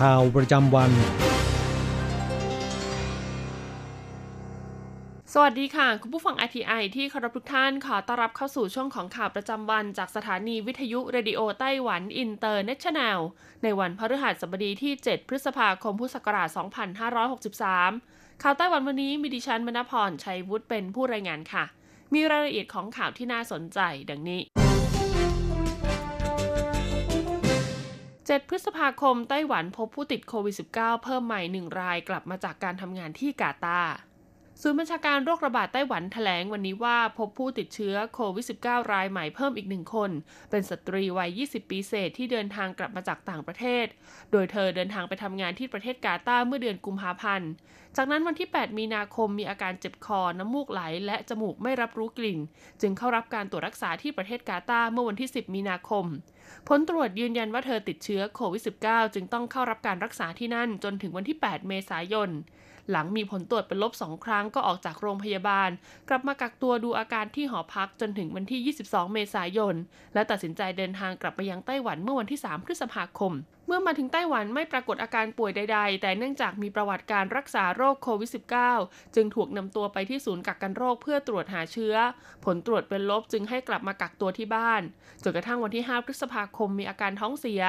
[0.00, 0.90] ข่าวประจำวัน
[5.32, 13.18] สวัสดีค่ะ คุณผู้ฟัง RTI ที่เคารพทุกท่านขอต้อนรับเข้าสู่ช่วงของข่าวประจำวัน จากสถานีวิทยุ Radio Taiwan International
[13.62, 16.48] ในวันพฤหัสบดีที่ 7 พฤษภาคมพุทธศักราช
[17.64, 21.64] 2563 ข่าวไต้หวันวันนี้มีดิฉันมณพรชัยวุฒิเป็นผู้รายงานค่ะ
[22.14, 23.78] มีรายละเอียดของข่าวที่น่าสนใจ
[24.10, 24.63] ดังนี้
[28.30, 33.94] 7 พฤษภาคมไต้หวันพบผู้ติดโควิด -19 เพิ่มใหม่ 1 รายกลับมาจากการทำงานที่กาตาร์
[34.66, 40.10] ศูนย์บัญชาการโรคระบาดไต้หวันแถลงวันนี้ว่าพบผู้ติดเชื้อโควิด -19 รายใหม่เพิ่มอีกหนึ่งคน
[40.50, 43.86] เป็นสตรีวัย 20 ปีเศษที่เดินทางกลับมาจากต่างประเทศ
[44.32, 47.50] โดยเธอเดินทางไปทำงานที่ประเทศกาตาร์เมื่อเดือนกุมภาพันธ์
[47.96, 52.38] จากนั้นวันที่ 8 มีนาคมมีอาการเจ็บคอ น้ำมูกไหล และจมูกไม่รับรู้กลิ่น
[52.80, 56.04] จึงเข้ารับการตรวจรักษาที่ประเทศกาตาร์เมื่อวันที่ 10 มีนาคม
[56.68, 62.30] ผลตรวจยืนยันว่าเธอติดเชื้อโควิด -19 จึงต้องเข้ารับการรักษาที่นั่นจนถึงวันที่ 8 เมษายน
[62.90, 65.70] หลังมีผลตรวจเป็นลบสองครั้งก็ออกจากโรงพยาบาล
[66.08, 69.74] กลับมากักตัวดูอาการที่หอพักจนถึงวันที่ 22 เมษายน
[70.14, 73.32] และตัดสินใจเดินทางกลับไปยังไต้หวันเมื่อวันที่ 3 พฤษภาคม
[73.66, 78.30] เมื่อมาถึงไต้หวันไม่ปรากฏอาการป่วยใด ๆ แต่เนื่องจากมีประวัติการรักษาโรคโควิด
[78.72, 81.94] -19 จึงถูกนำตัวไปที่ศูนย์กักกันโรคเพื่อตรวจหาเชื้อ
[82.44, 84.82] ผลตรวจเป็นลบจึงให้กลับมากักตัวที่บ้าน
[85.22, 87.62] จนกระทั่งวันที่ 5 พฤษภาคมมีอาการท้องเสีย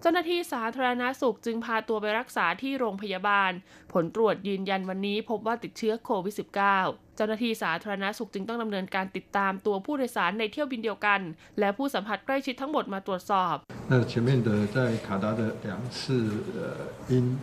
[0.00, 3.52] เจ้าหน้าที่สาธารณาสุขจึงพาตัวไปรักษาที่โรงพยาบาล
[3.92, 6.34] ผลตรวจยืนยันวันนี้พบว่าติดเชื้อโควิด
[6.78, 11.19] -19 เจ้าหน้าที่สาธารณาสุขจึงต้องดำเนินการติดตามตัวผู้โดยสารในเที่ยวบินเดียวกัน
[11.59, 13.55] และผู้สัมผัสใกล้ชิดทั้งหมดมาตรวจสอบ
[13.89, 15.99] 那前面的在卡达的两次
[16.57, 16.59] 呃
[17.07, 17.37] 因，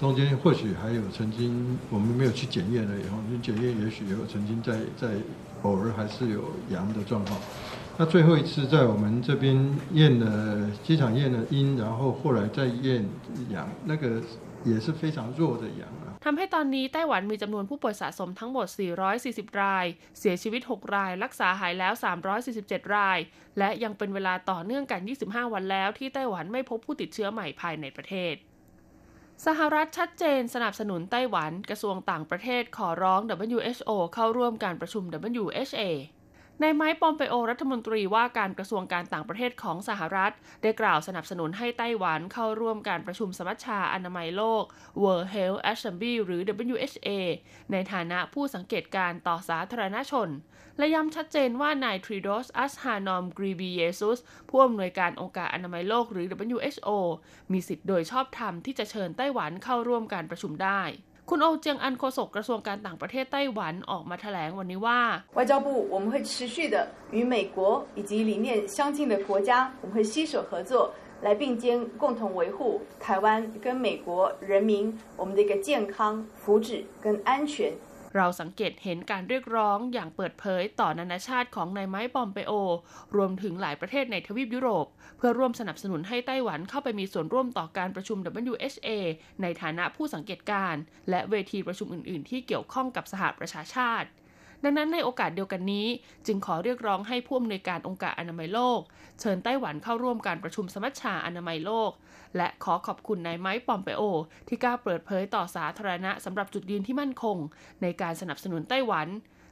[0.00, 5.04] 中间或许还有曾经我们没有去检验了以后，去检验也许有曾经在在
[5.62, 7.38] 偶尔还是有阳的状况。
[7.98, 9.54] 那最后一次在我们这边
[9.92, 13.04] 验了机场验了阴，然后后来再验
[13.50, 14.22] 阳，那个
[14.64, 15.93] 也是非常弱的阳啊。
[16.27, 18.67] ทำให้ตอนนี้ไต้หวันมีจำนวนผู้ป่วยสะสมทั้งหมด
[19.13, 19.85] 440 ราย
[20.19, 21.93] เสียชีวิต 6 ราย รักษาหายแล้ว
[22.43, 23.19] 347 ราย
[23.59, 28.35] และยังเป็นเวลาต่อเนื่องกัน 25 วันแล้วที่ไต้หวันไม่พบผู้ติดเชื้อใหม่ภายในประเทศ
[29.45, 33.21] สหรัฐชัดเจนสนับสนุนไต้หวันกระทรวงต่างประเทศขอร้อง
[33.53, 35.03] WHO เข้าร่วมการประชุม
[35.43, 35.81] WHA
[36.61, 44.63] ในไม้ปอมเปโอรัฐมนตรีว่าการกระทรวงการต่างประเทศของสหรัฐ ได้กล่าวสนับสนุนให้ไต้หวันเข้าร่วมการประชุมสมัชชาอนามัยโลก
[45.01, 46.41] World Health Assembly หรือ
[46.73, 47.09] WHA
[47.71, 50.29] ในฐานะผู้สังเกตการต่อสาธารณชน
[50.77, 56.89] และย้ำชัดเจนว่านายทริโดสอัสฮานอมกรีบีเยซุสผู้อำนวยการองค์การอนามัยโลกหรือ WHO
[57.51, 60.81] มีสิทธิ์โดยชอบธรรมที่จะเชิญไต้หวันเข้าร่วมการประชุมได้
[61.28, 65.00] คุณโอเจียงอันโฆษกกระทรวงการต่างประเทศไต้หวันออกมาแถลงวันนี้ว่า
[65.38, 66.76] 外交部我们会持续的
[67.16, 67.58] 与美国
[67.98, 69.50] 以及理念相近的国家，
[69.82, 70.92] 我们会携手合作，
[71.22, 77.72] 来并肩共同维护台湾跟美国人民我们的一个健康、福祉跟安全。
[78.15, 82.53] เราสังเกตเห็นการเรียกร้องอย่างเปิดเผยต่อนานาชาติของนายไม้ปอมเปโอ
[83.15, 84.87] รวมถึงหลายประเทศในทวีปยุโรป
[85.17, 88.17] เพื่อร่วมสนับสนุนให้ไต้หวันเข้าไปมีส่วนร่วมต่อการประชุม
[88.51, 88.89] WHA
[89.41, 94.07] ในฐานะผู้สังเกตการณ์และเวทีประชุมอื่น ๆ ที่เกี่ยวข้องกับสหประชาชาติ
[94.63, 95.87] ดังนั้นในโอกาสเดียวกันนี้
[96.27, 98.79] จึงขอเรียกร้องให้ผู้อำนวยการองค์การอนามัยโลก
[99.19, 101.91] เชิญไต้หวันเข้าร่วมการประชุมสมัชชาอนามัยโลก
[102.37, 104.03] และขอขอบคุณนายไม้ปอมเปโอ
[104.47, 107.37] ที่กล้าเปิดเผยต่อสาธารณะสำหรับจุดยืนที่มั่นคง
[107.81, 109.07] ในการสนับสนุนไต้หวัน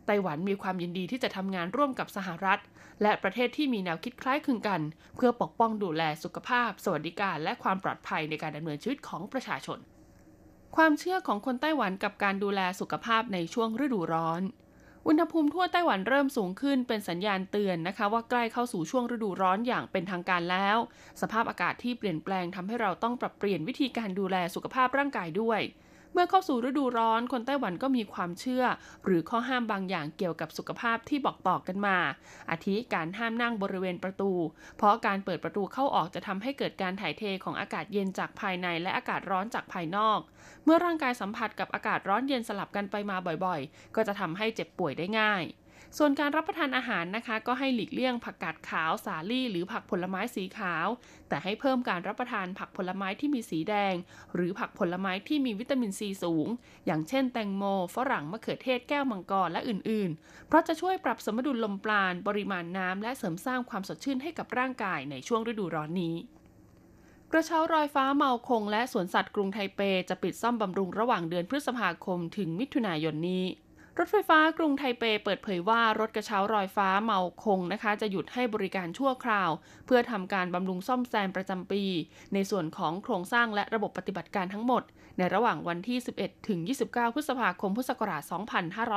[0.08, 2.60] ไต้หวันมีความยินดีที่จะทำงานร่วมกับสหรัฐ
[3.02, 4.82] และประเทศที่มีแนวคิดคล้ายคลึงกัน
[5.16, 9.80] เพื่อปกป้องดูแลสุขภาพ สวัสดิการ และความปลอดภัยในการดำเนินชีวิตของประชาชน
[10.76, 14.42] ความเชื่อของคนไต้หวันกับการดูแลสุขภาพในช่วงฤดูร้อน
[15.08, 20.78] อุณหภูมิทั่วไต้หวันเริ่มสูงขึ้นเป็นสัญญาณเตือนนะคะ ว่าใกล้เข้าสู่ช่วงฤดูร้อนอย่างเป็นทางการแล้ว
[21.22, 25.62] สภาพอากาศที่เปลี่ยนแปลงทำให้เราต้องปรับเปลี่ยนวิธีการดูแลสุขภาพร่างกายด้วย
[26.14, 28.66] เมื่อเข้าสู่ฤดูร้อนคนไต้หวันก็มีความเชื่อ
[29.06, 31.98] หรือข้อห้ามบางอย่างเกี่ยวกับสุขภาพที่บอกต่อกันมา
[32.52, 34.32] อาทิการห้ามนั่งบริเวณประตู
[34.78, 40.20] เพราะการเปิดประตูเข้าออกจะทำให้เกิดการถ่ายเทของอากาศเย็นจากภายในและอากาศร้อนจากภายนอก
[40.66, 45.44] เมื่อร่างกายสัมผัสกับอากาศร้อนเย็นสลับกันไปมาบ่อยๆ ก็จะทำให้เจ็บป่วยได้ง่าย
[45.98, 50.88] ส่วนการรับประทานอาหารนะคะ ก็ให้หลีกเลี่ยงผักกาดขาวสาลี่ หรือผักผลไม้สีขาว
[51.30, 53.94] แต่ให้เพิ่มการรับประทานผักผลไม้ที่มีสีแดง
[54.36, 56.48] หรือผักผลไม้ที่มีวิตามินซีสูง
[56.86, 57.64] อย่างเช่นแตงโม
[57.96, 66.16] ฝรั่งมะเขือเทศแก้วมังกรและอื่นๆ เพราะจะช่วยปรับสมดุลลมปราณปริมาณน้ำและเสริมสร้างความสดชื่นให้กับร่างกายในช่วงฤดูร้อนนี้
[67.32, 73.46] กระเช้ารอยฟ้าเมาคงและสวนสัตว์กรุงไทเป จะปิดซ่อมบำรุงระหว่างเดือนพฤษภาคมถึงมิถุนายนนี้
[74.00, 79.50] รถไฟฟ้ากรุงไทเปเปิดเผยว่ารถกระเช้ารอยฟ้าเมาคงนะคะ จะหยุดให้บริการชั่วคราว
[79.86, 81.84] เพื่อทำการบำรุงซ่อมแซมประจำปี
[82.34, 84.84] ในส่วนของโครงสร้างและระบบปฏิบัติการทั้งหมด
[85.18, 88.22] ในระหว่างวันที่ 11 ถึง 29 พฤษภาคม พุทธศักราช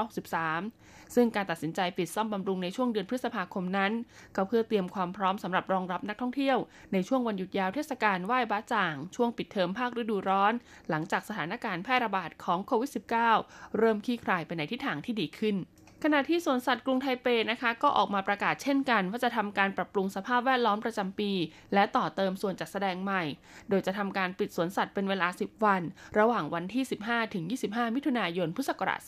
[0.01, 3.93] 2563 ซึ่งการตัดสินใจปิดซ่อมบำรุงในช่วงเดือนพฤษภาคมนั้น
[4.37, 6.59] ก็เพื่อเตรียมความพร้อมสำหรับรองรับนักท่องเที่ยว
[6.93, 10.53] ในช่วงวันหยุดยาวเทศกาลไหว้บ้าจ่าง ช่วงปิดเทอมภาคฤดูร้อน
[10.91, 12.91] หลังจากสถานการณ์แพร่ระบาดของโควิด
[13.35, 15.57] -19 เริ่มคลี่คลายไปในทิศทางที่ดีขึ้น
[16.05, 21.33] ขณะที่สวนสัตว์กรุงไทเปนะคะ ก็ออกมาประกาศเช่นกัน ว่าจะทำการปรับปรุงสภาพแวดล้อมประจำปี
[21.75, 23.23] และต่อเติมส่วนจัดแสดงใหม่
[23.69, 25.83] โดยจะทำการปิดสวนสัตว์เป็นเวลา 10 วัน
[26.19, 29.01] ระหว่างวันที่ 15ถึง25 มิถุนายน พุทธศักราช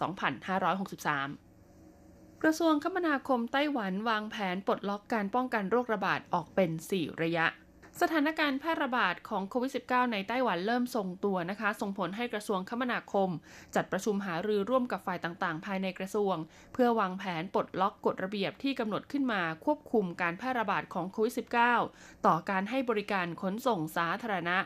[1.56, 7.46] 2563กระทรวงคมนาคมไต้หวันวางแผนปลดล็อกการป้องกันโรคระบาดออกเป็น 4 ระยะ
[8.02, 13.30] สถานการณ์แพร่ระบาดของโควิด -19 ในไต้หวันเริ่มทรงตัวนะคะ ส่งผลให้กระทรวงคมนาคม
[13.74, 16.36] จัดประชุมหารือร่วมกับฝ่ายต่างๆ ภายในกระทรวง
[16.72, 21.34] เพื่อวางแผนปลดล็อกกฎระเบียบที่กำหนดขึ้นมาควบคุมการแพร่ระบาดของโควิด
[21.78, 24.58] -19 ต่อการให้บริการขนส่งสาธารณะ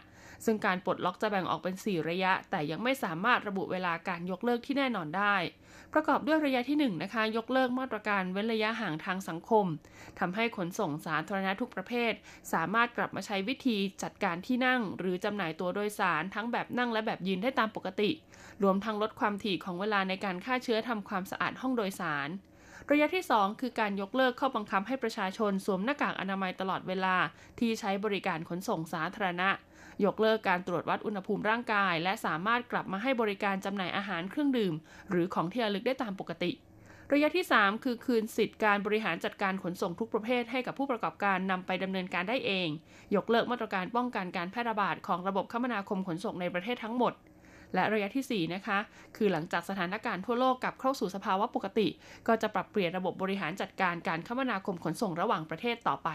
[0.44, 5.36] ซึ่งการปลดล็อกจะแบ่งออกเป็น 4 ระยะ แต่ยังไม่สามารถระบุเวลาการยกเลิกที่แน่นอนได้
[5.94, 9.66] ประกอบด้วยระยะที่1นนะคะยกเลิกมาตรการเว้นระยะห่างทางสังคม
[10.18, 12.12] ทำให้ขนส่งสาธารณะทุกประเภท
[12.52, 18.10] สามารถกลับมาใช้วิธีจัดการที่นั่ง หรือจำหน่ายตัวโดยสารทั้งแบบนั่งและแบบยืนได้ตามปกติ
[18.62, 22.28] รวมทั้งลดความถี่ของเวลาในการฆ่าเชื้อทำความสะอาดห้องโดยสาร
[22.90, 27.16] ระยะที่ 2 คือการยกเลิกข้อบังคับให้ประชาชนสวมหน้ากากอนามัยตลอดเวลา
[27.58, 29.48] ที่ใช้บริการขนส่งสาธารณะ
[30.04, 34.74] ยกเลิกการตรวจวัดอุณหภูมิร่างกาย และสามารถกลับมาให้บริการจำหน่ายอาหารเครื่องดื่ม
[35.10, 36.52] หรือของที่ระลึกได้ตามปกติ
[37.12, 42.68] ระยะที่ 3 คือคืนสิทธิ์การบริหารจัดการขนส่งทุกประเภทให้กับผู้ประกอบการนำไปดำเนินการได้เอง
[43.16, 47.12] ยกเลิกมาตรการป้องกันการแพร่ระบาดของระบบคมนาคมขนส่งในประเทศทั้งหมด
[47.74, 48.78] และระยะที่ 4 นะคะ
[49.16, 51.88] คือหลังจากสถานการณ์ทั่วโลกกลับเข้าสู่สภาวะปกติ
[52.28, 56.08] ก็จะปรับเปลี่ยนระบบบริหารจัดการการคมนาคมขนส่งระหว่างประเทศต่อไป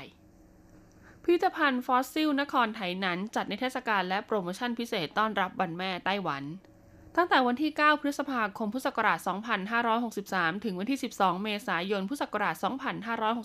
[1.30, 6.44] พิพิธภัณฑ์ฟอสซิล นครไถหนัน จัดในเทศกาลและโปรโมชั่นพิเศษต้อนรับวันแม่ไต้หวัน
[7.16, 9.20] ตั้งแต่วันที่ 9 พฤษภาคม พุทธศักราช
[9.92, 12.56] 2563 ถึงวันที่ 12 เมษายน พุทธศักราช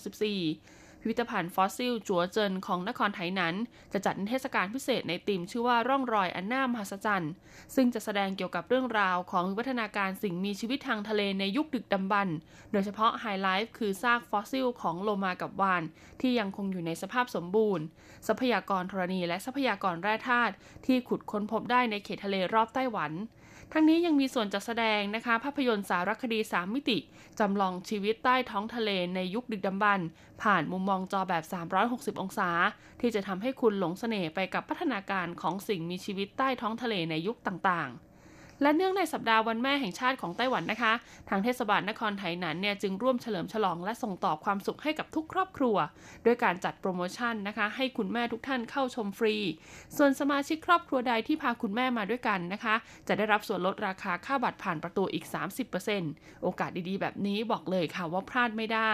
[0.01, 3.55] 2564 พิพิธภัณฑ์ฟอสซิล จัวเจินของนครไถหนัน
[3.93, 7.31] จะจัดเทศกาลพิเศษในธีมชื่อว่าร่องรอยอันน่ามหัศจรรย์
[7.75, 12.29] ซึ่งจะแสดงเกี่ยวกับเรื่องราวของวิวัฒนาการสิ่งมีชีวิตทางทะเลในยุคดึกดำบรรพ์
[12.71, 15.83] โดยเฉพาะไฮไลท์คือซากฟอสซิลของโลมากับวาฬ
[16.21, 17.85] ที่ยังคงอยู่ในสภาพสมบูรณ์
[18.27, 20.53] ทรัพยากรธรณีและทรัพยากรแร่ธาตุ
[20.85, 23.11] ที่ขุดค้นพบได้ในเขตทะเลรอบไต้หวัน
[23.75, 26.97] ทั้งนี้ยังมีส่วนจัดแสดงนะคะ ภาพยนตร์สารคดี 3 มิติ
[27.39, 29.99] จำลองชีวิตใต้ท้องทะเลในยุคดึกดำบรร
[30.41, 31.43] ผ่านมุมมองจอแบบ
[31.83, 32.49] 360 องศา
[33.01, 38.12] ที่จะทำให้คุณหลงเสน่ห์ไปกับพัฒนาการของสิ่งมีชีวิตใต้ท้องทะเลในยุคต่างๆ
[38.63, 40.93] และเนื่องในสัปดาห์วันแม่แห่งชาติของไต้หวันนะคะ
[41.29, 45.75] ทางเทศบาลนครไทยนั้นเนี่ยจึงร่วมเฉลิมฉลองและส่งต่อความสุขให้กับทุกครอบครัว
[46.25, 49.35] ด้วยการจัดโปรโมชั่นนะคะ ให้คุณแม่ทุกท่านเข้าชมฟรี
[49.97, 52.75] ส่วนสมาชิกครอบครัวใดที่พาคุณแม่มาด้วยกันนะคะ
[53.07, 55.25] จะได้รับส่วนลดราคาค่าบัตรผ่านประตูอีก
[55.83, 58.93] 30%โอกาสดีๆ แบบนี้บอกเลยค่ะว่าพลาดไม่ได้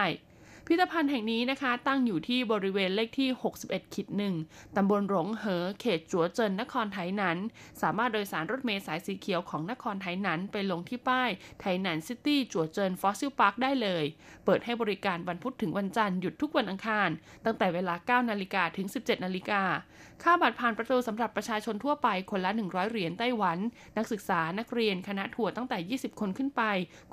[0.72, 3.28] พิพิธภัณฑ์แห่งนี้นะคะ ตั้งอยู่ที่บริเวณเลขที่
[3.62, 4.34] 61ขิดหนึ่ง
[4.76, 7.38] ตำบลหลงเหอ เขตจัวเจินนครไถหนัน
[7.82, 14.04] สามารถโดยสารรถเมล์สายสีเขียวของนครไถหนันไปลงที่ป้าย Tainan City Zuozhen Fossil Park ได้เลย
[14.44, 17.10] เปิดให้บริการวันพุธถึงวันจันทร์หยุดทุกวันอังคาร
[17.44, 19.62] ตั้งแต่เวลา 9 นาฬิกาถึง 17 นาฬิกา
[20.22, 23.58] ค่าบัตรผ่านประตูสำหรับประชาชนทั่วไปคนละ 100 เหรียญไต้หวัน
[23.96, 26.62] นักศึกษานักเรียนคณะทัวร์ตั้งแต่ 20 คนขึ้นไป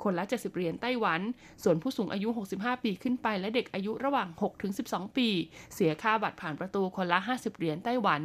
[0.02, 1.20] คนละ 70 เหรียญไต้หวัน
[1.62, 4.28] ส่วนผู้สูงอายุ 65 ปีขึ้นไปและเด็กอายุระหว่าง
[4.72, 5.28] 6-12 ปี
[5.74, 8.22] เสียค่าบัตรผ่านประตูคนละ 50 เหรียญไต้หวัน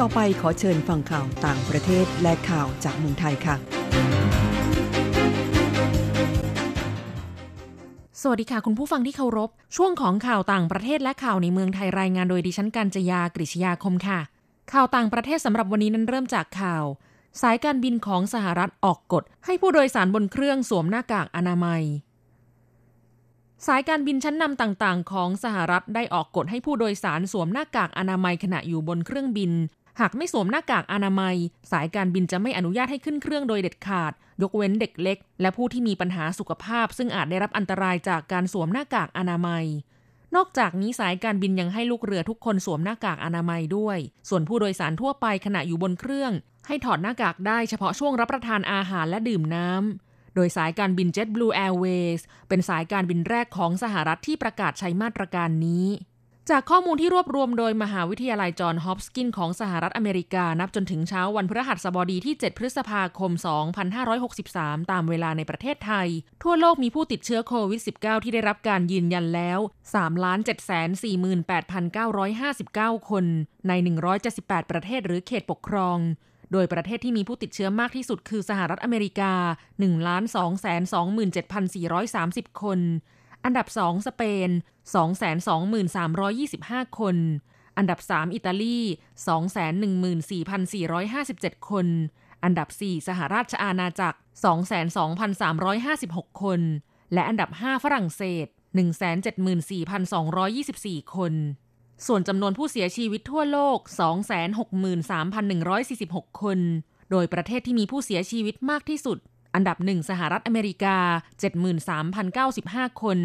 [0.00, 3.56] ต่อไปขอเชิญฟังข่าวต่างประเทศและข่าวจากเมืองไทยค่ะ
[8.22, 14.20] สวัสดีค่ะ คุณผู้ฟังที่เคารพ ช่วงของข่าวต่างประเทศและข่าวในเมืองไทยรายงานโดยดิฉันกัญจยากริชยาคมค่ะ
[14.72, 16.84] ข่าวต่างประเทศสำหรับวันนี้นั้นเริ่มจากข่าว
[17.42, 21.82] สายการบินของสหรัฐออกกฎ ให้ผู้โดยสารบนเครื่องสวมหน้ากากอนามัย
[23.66, 29.52] สายการบินชั้นนำต่างๆ ของสหรัฐได้ออกกฎให้ผู้โดยสารสวมหน้ากากอนามัยขณะอยู่บนเครื่องบิน
[30.00, 31.36] หากไม่สวมหน้ากากอนามัย
[31.72, 39.64] สายการบินจะไม่อนุญาตให้ขึ้นเครื่องโดยเด็ดขาด ยกเว้นเด็กเล็ก และผู้ที่มีปัญหาสุขภาพ ซึ่งอาจได้รับอันตรายจากการสวมหน้ากากอนามัย
[40.36, 46.32] นอกจากนี้สายการบินยังให้ลูกเรือทุกคนสวมหน้ากากอนามัยด้วย ส่วนผู้โดยสารทั่วไปขณะอยู่บนเครื่อง
[46.66, 55.86] ให้ถอดหน้ากากได้เฉพาะช่วงรับประทานอาหารและดื่มน้ำโดยสายการบิน JetBlue Airways เป็นสายการบินแรกของสหรัฐที่ประกาศใช้มาตรการนี้
[56.48, 63.32] จากข้อมูลที่รวบรวมโดยมหาวิทยาลัยจอห์นฮอปกินของสหรัฐอเมริกา นับจนถึงเช้าวันพฤหัสบดีที่ 7 พฤษภาคม
[64.10, 66.08] 2563 ตามเวลาในประเทศไทย
[66.42, 69.58] ทั่วโลกมีผู้ติดเชื้อโควิด -19 ที่ได้รับการยืนยันแล้ว
[72.98, 73.24] 3,748,959 คน
[73.68, 73.72] ใน
[74.22, 75.98] 178 ประเทศหรือเขตปกครอง
[76.52, 79.32] โดยประเทศที่มีผู้ติดเชื้อมากที่สุดคือสหรัฐอเมริกา
[82.50, 82.80] 1,227,430 คน
[83.44, 84.48] อันดับ 2 สเปน
[85.78, 87.16] 223,325 คน
[87.76, 88.80] อันดับ 3 อิตาลี
[90.08, 91.86] 214,457 คน
[92.44, 94.18] อันดับ 4 สหราชอาณาจักร
[95.48, 96.60] 22,356 คน
[97.12, 98.46] และอันดับ 5 ฝรั่งเศส
[99.80, 101.34] 174,224 คน
[102.06, 103.78] ส่วนจำนวนผู้เสียชีวิตทั่วโลก
[105.30, 106.58] 263,146 คน
[107.10, 109.18] โดยประเทศที่มีผู้เสียชีวิตมากที่สุด
[109.54, 110.96] อันดับ 1 สหรัฐอเมริกา
[112.20, 113.18] 73,095 คน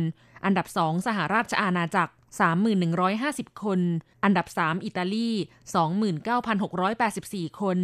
[0.45, 2.13] อันดับ 2 สหราชอาณาจักร
[2.89, 3.79] 3,150 คน
[4.23, 5.31] อันดับ 3 อิตาลี
[6.43, 7.79] 29,684 คน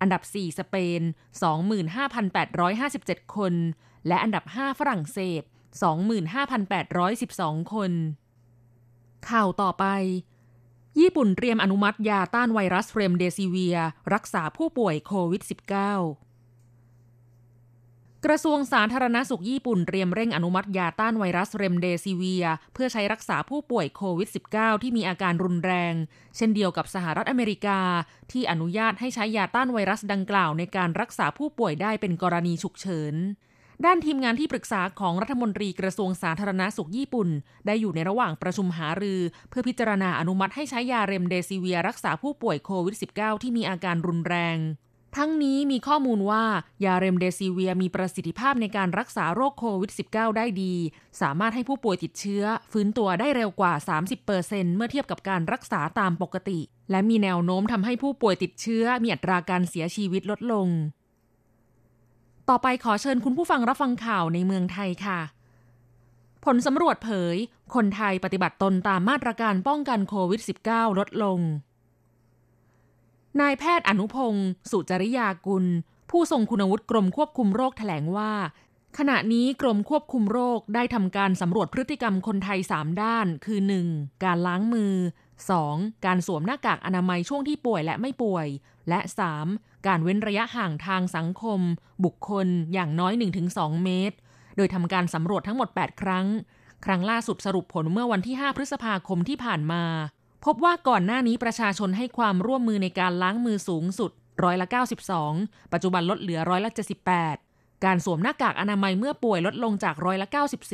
[0.00, 1.00] อันดับ 4 สเปน
[2.18, 3.54] 25,857 คน
[4.06, 5.42] และอันดับ 5 ฝรั่งเศส
[6.76, 7.92] 25,812 คน
[9.28, 9.86] ข่าวต่อไป
[11.00, 13.76] ญี่ปุ่นเตรียมอนุมัติยาต้านไวรัสเรมเดซิเวีย
[14.14, 16.25] รักษาผู้ป่วยโควิด -19
[18.26, 25.94] กระทรวงสาธารณสุขญี่ปุ่นเตรียมเร่งอนุมัติยาต้านไวรัสเรมเดซิเวีย เพื่อใช้รักษาผู้ป่วยโควิด -19 ที่มีอาการรุนแรง
[26.36, 27.80] เช่นเดียวกับสหรัฐอเมริกา
[28.32, 33.14] ที่อนุญาตให้ใช้ยาต้านไวรัสดังกล่าวในการรักษาผู้ป่วยได้เป็นกรณีฉุกเฉิน
[33.84, 37.28] ด้านทีมงานที่ปรึกษาของรัฐมนตรีกระทรวงสาธารณสุขญี่ปุ่น
[37.66, 44.58] ได้อยู่ในระหว่างประชุมหารือ เพื่อพิจารณาอนุมัติให้ใช้ยาเรมเดซิเวีย รักษาผู้ป่วยโควิด -19 ที่มีอาการรุนแรง
[45.16, 46.44] ทั้งนี้มีข้อมูลว่า
[46.84, 50.74] ยาเรมเดซิเวียมีประสิทธิภาพในการรักษาโรคโควิด -19 ได้ดี
[51.20, 53.72] สามารถให้ผู้ป่วยติดเชื้อ ฟื้นตัวได้เร็วกว่า
[54.24, 56.60] 30%เมื่อเทียบกับการรักษาตามปกติ
[56.90, 60.68] และมีแนวโน้มทำให้ผู้ป่วยติดเชื้อ มีอัตราการเสียชีวิตลดลง
[62.48, 65.20] ต่อไปขอเชิญคุณผู้ฟังรับฟังข่าวในเมืองไทยค่ะ
[66.44, 67.36] ผลสำรวจเผย
[67.74, 71.38] คนไทยปฏิบัติตนตามมาตรการป้องกันโควิด -19 ลดลง
[73.40, 75.64] นายแพทย์อนุพงศ์สุจริยากุล
[76.10, 78.32] ผู้ทรงคุณวุฒิกรมควบคุมโรคแถลงว่า
[78.98, 84.24] ขณะนี้กรมควบคุมโรคได้ทำการสำรวจพฤติกรรมคนไทย 3 ด้าน คือ 1.
[84.24, 84.94] การล้างมือ
[85.48, 86.04] 2.
[86.06, 88.46] การสวมหน้ากากอนามัยช่วงที่ป่วยและไม่ป่วย
[88.88, 89.00] และ
[89.42, 89.86] 3.
[89.86, 91.60] การเว้นระยะห่างทางสังคม
[92.04, 93.12] บุคคลอย่างน้อย
[93.48, 94.16] 1-2 เมตร
[94.56, 96.26] โดยทำการสำรวจทั้งหมด 8 ครั้ง
[96.84, 99.82] ครั้งล่าสุดสรุปผลเมื่อวันที่ 5 พฤษภาคมที่ผ่านมา
[100.44, 104.10] พบว่าก่อนหน้านี้ประชาชนให้ความร่วมมือในการล้างมือสูงสุด
[104.44, 104.66] ร้อยละ
[105.20, 106.70] 92 ปัจจุบันลดเหลือร้อยละ
[107.26, 110.26] 78 การสวมหน้ากากอนามัยเมื่อป่วยลดลงจากร้อยละ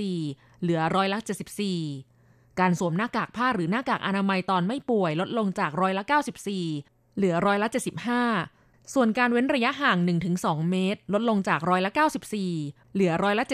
[0.08, 1.18] 94 เหลือร้อยละ
[1.88, 6.04] 74 การสวมหน้ากากผ้าหรือหน้ากากอนามัยตอนไม่ป่วยลดลงจากร้อยละ
[6.58, 7.68] 94 เหลือร้อยละ
[8.30, 9.98] 75 ส่วนการเว้นระยะห่าง
[10.34, 11.90] 1-2 เมตร ลดลงจากร้อยละ
[12.42, 13.44] 94 เหลือร้อยละ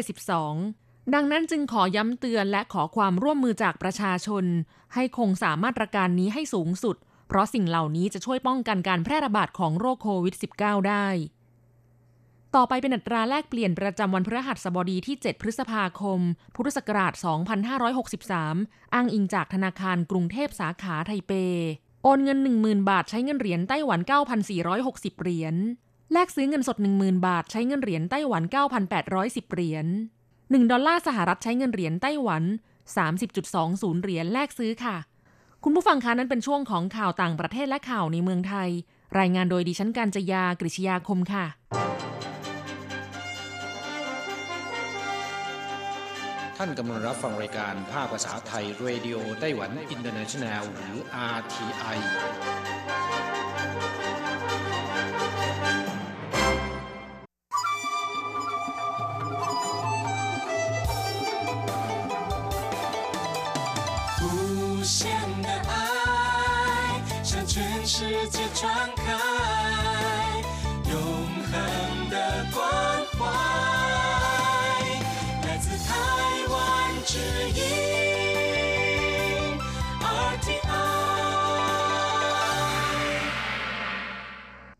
[0.44, 4.44] 72 ดังนั้นจึงขอย้ำเตือนและขอความร่วมมือจากประชาชน
[4.94, 6.96] ให้คงสามมาตรการนี้ให้สูงสุด
[7.28, 11.06] เพราะสิ่งเหล่านี้จะช่วยป้องกันการแพร่ระบาดของโรคโควิด -19 ได้
[12.54, 16.20] ต่อไปเป็นอัตราแลกเปลี่ยนประจำวันพฤหัสบดีที่ 7 พฤษภาคม
[16.54, 17.12] พุทธศักราช
[18.28, 21.32] 2563 อ้างอิงจากธนาคารกรุงเทพสาขาไทเป
[22.02, 24.00] โอนเงิน 10,000 บาทใช้เงินเหรียญไต้หวัน
[24.60, 25.54] 9,460 เหรียญ
[26.12, 28.42] แลกซื้อเงินสด 10,000 บาทใช้เงินเหรียญไต้หวัน
[28.98, 29.86] 9,810 เหรียญ
[30.50, 32.42] 1 ดอลลาร์สหรัฐใช้เงินเหรียญไต้หวัน
[33.22, 34.96] 30.20 เหรียญแลกซื้อค่ะ
[35.64, 38.70] คุณผู้ฟังคะนั้นเป็นช่วงของข่าวต่างประเทศและข่าวในเมืองไทย
[39.18, 41.46] รายงานโดยดิฉันการจยากริชยาคมค่ะ
[46.56, 50.96] ท่านกำลังรับฟังรายการภาคภาษาไทย Radio Taiwan International หรือ
[51.36, 51.98] RTI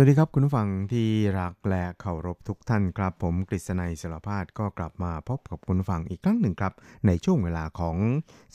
[0.00, 1.08] สวัสดีครับคุณผู้ฟังที่
[1.40, 6.74] รักและเคารพทุกท่านครับ ผมกฤษณัยสารพาดก็กลับมาพบกับคุณผู้ฟังอีกครั้งหนึ่งครับ
[7.06, 7.96] ในช่วงเวลาของ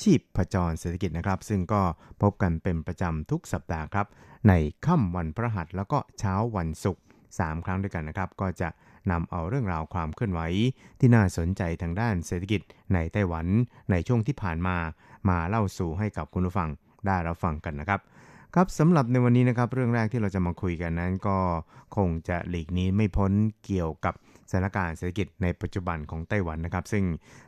[0.01, 1.81] ชีพผจรเศรษฐกิจนะครับ ซึ่งก็
[2.21, 4.07] พบกันเป็นประจำทุกสัปดาห์ครับ
[4.47, 4.53] ใน
[4.85, 7.03] ค่ำวันพระหัสแล้วก็เช้าวันศุกร์
[7.35, 8.69] 3ครั้งด้วยกันนะครับ ก็จะ
[9.11, 10.41] นำเอาเรื่องราวความเคลื่อนไหว
[10.99, 12.61] ที่น่าสนใจทางด้านเศรษฐกิจ
[12.93, 13.45] ในไต้หวัน
[13.91, 14.77] ในช่วงที่ผ่านมา
[15.29, 16.69] มาเล่าสู่ให้กับคุณผู้ฟัง
[17.07, 18.01] ได้รับฟังกันนะครับ
[18.57, 21.37] ครับสำหรับในวันนี้นะครับเรื่องแรกที่เราจะมาคุยกันนั้น ก็
[21.95, 23.31] คงจะหลีกนี้ไม่พ้น
[23.65, 24.13] เกี่ยวกับ
[24.49, 27.05] สถานการณ์เศรษฐกิจในปัจจุบันของไต้หวันนะครับ ซึ่ง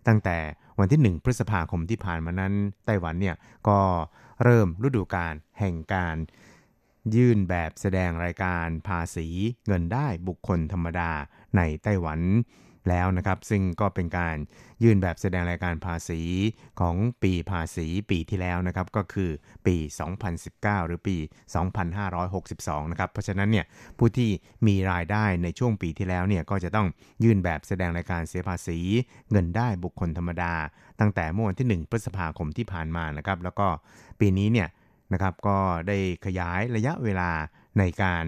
[0.07, 0.37] ตั้งแต่
[0.79, 2.53] วันที่ 1 พฤษภาคมที่ผ่านมานั้น
[2.85, 3.35] ไต้หวันเนี่ย
[3.67, 3.79] ก็
[4.43, 6.15] เริ่มฤดูกาลแห่งการ
[7.15, 9.27] ยื่นแบบแสดงรายการภาษี
[9.67, 11.11] เงินได้บุคคลธรรมดา
[11.57, 12.19] ในไต้หวัน
[12.89, 14.35] แล้วนะครับ ซึ่งก็เป็นการ
[14.83, 16.21] ยื่นแบบแสดงรายการภาษี
[16.79, 19.29] ของปีภาษีปีที่แล้วนะครับ ก็คือ
[19.65, 19.75] ปี
[20.31, 21.17] 2019 หรือปี
[22.03, 23.65] 2562 นะครับ เพราะฉะนั้นเนี่ย
[23.97, 24.29] ผู้ที่
[24.67, 26.87] มีรายได้ในช่วงปีที่แล้วเนี่ยก็จะต้อง
[27.23, 28.79] ยื่นแบบแสดงรายการเสียภาษี
[29.31, 30.53] เงินได้บุคคลธรรมดา
[30.99, 33.67] ตั้งแต่เมื่อวันที่ 1 พฤษภาคมที่ผ่านมานะครับ แล้วก็
[34.19, 34.69] ปีนี้เนี่ย
[35.13, 37.29] นะครับก็ได้ขยายระยะเวลา
[37.79, 38.23] ในการ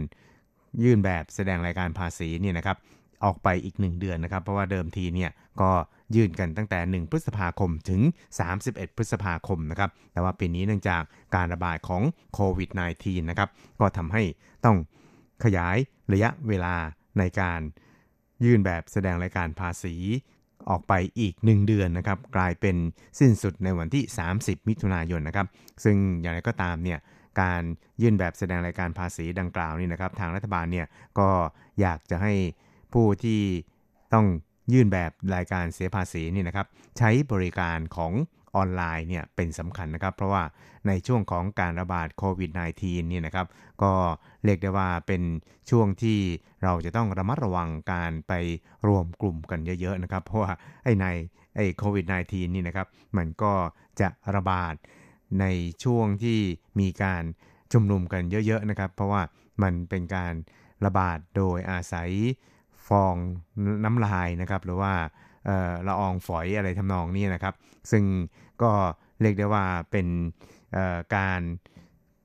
[0.84, 2.78] ยื่นแบบแสดงรายการภาษีเนี่ยนะครับ
[3.24, 5.72] ออกไปอีก 1 เดือนนะครับ เพราะว่าเดิมทีเนี่ยก็
[6.16, 8.02] ยื่นกันตั้งแต่ 1 พฤษภาคมถึง
[8.50, 11.04] 31 พฤษภาคมนะครับ แต่ว่าปีนี้เนื่องจาก
[11.36, 12.02] การระบาดของ
[12.34, 13.50] โควิด -19 นะครับ
[13.80, 14.24] ก็ทำให้
[14.66, 14.78] ต้อง
[15.44, 15.78] ขยาย
[16.14, 16.76] ระยะเวลา
[17.20, 17.62] ในการ
[18.46, 19.96] ยื่นแบบแสดงรายการภาษี
[20.70, 22.76] ออกไปอีก 1 เดือนนะครับ กลายเป็น
[23.20, 24.04] สิ้นสุดในวันที่
[24.38, 25.48] 30 มิถุนายนนะครับ
[25.84, 27.00] ซึ่งอย่างไรก็ตามเนี่ย
[27.42, 27.62] การ
[28.02, 30.88] ยื่นแบบแสดงรายการภาษีดังกล่าวนี่นะครับ ทางรัฐบาลเนี่ย
[31.20, 31.30] ก็
[31.82, 32.34] อยากจะให้
[32.94, 33.42] ผู้ที่
[34.14, 34.26] ต้อง
[34.74, 38.14] ยื่นแบบรายการเสียภาษีนี่นะครับใช้บริการของ
[38.56, 40.44] ออนไลน์เนี่ยเป็นสำคัญนะครับ เพราะว่า
[40.88, 43.48] ในช่วงของการระบาดโควิด -19 เนี่ยนะครับ
[43.84, 43.94] ก็
[44.46, 45.22] เรียกได้ว่าเป็น
[45.70, 46.20] ช่วงที่
[46.64, 48.34] เราจะต้องระมัดระวังการไป
[48.88, 50.52] รวมกลุ่มกันเยอะๆนะครับ เพราะว่า
[50.84, 51.06] ไอ้ใน
[51.56, 53.54] ไอ้โควิด -19 นี่นะครับ มันก็
[54.02, 54.76] จะระบาด
[55.40, 55.46] ใน
[55.84, 56.40] ช่วงที่
[56.80, 57.24] มีการ
[57.74, 59.22] ชุมนุมกันเยอะๆนะครับ เพราะว่า
[59.64, 60.34] มันเป็นการ
[60.86, 62.12] ระบาดโดยอาศัย
[62.90, 63.16] ฟอง
[63.84, 64.94] น้ำลายนะครับ หรือว่า
[65.88, 67.54] ละอองฝอยอะไรทำนองนี้นะครับ
[67.92, 68.04] ซึ่ง
[68.62, 68.72] ก็
[69.22, 70.08] เรียกได้ว่าเป็น
[71.16, 71.42] การ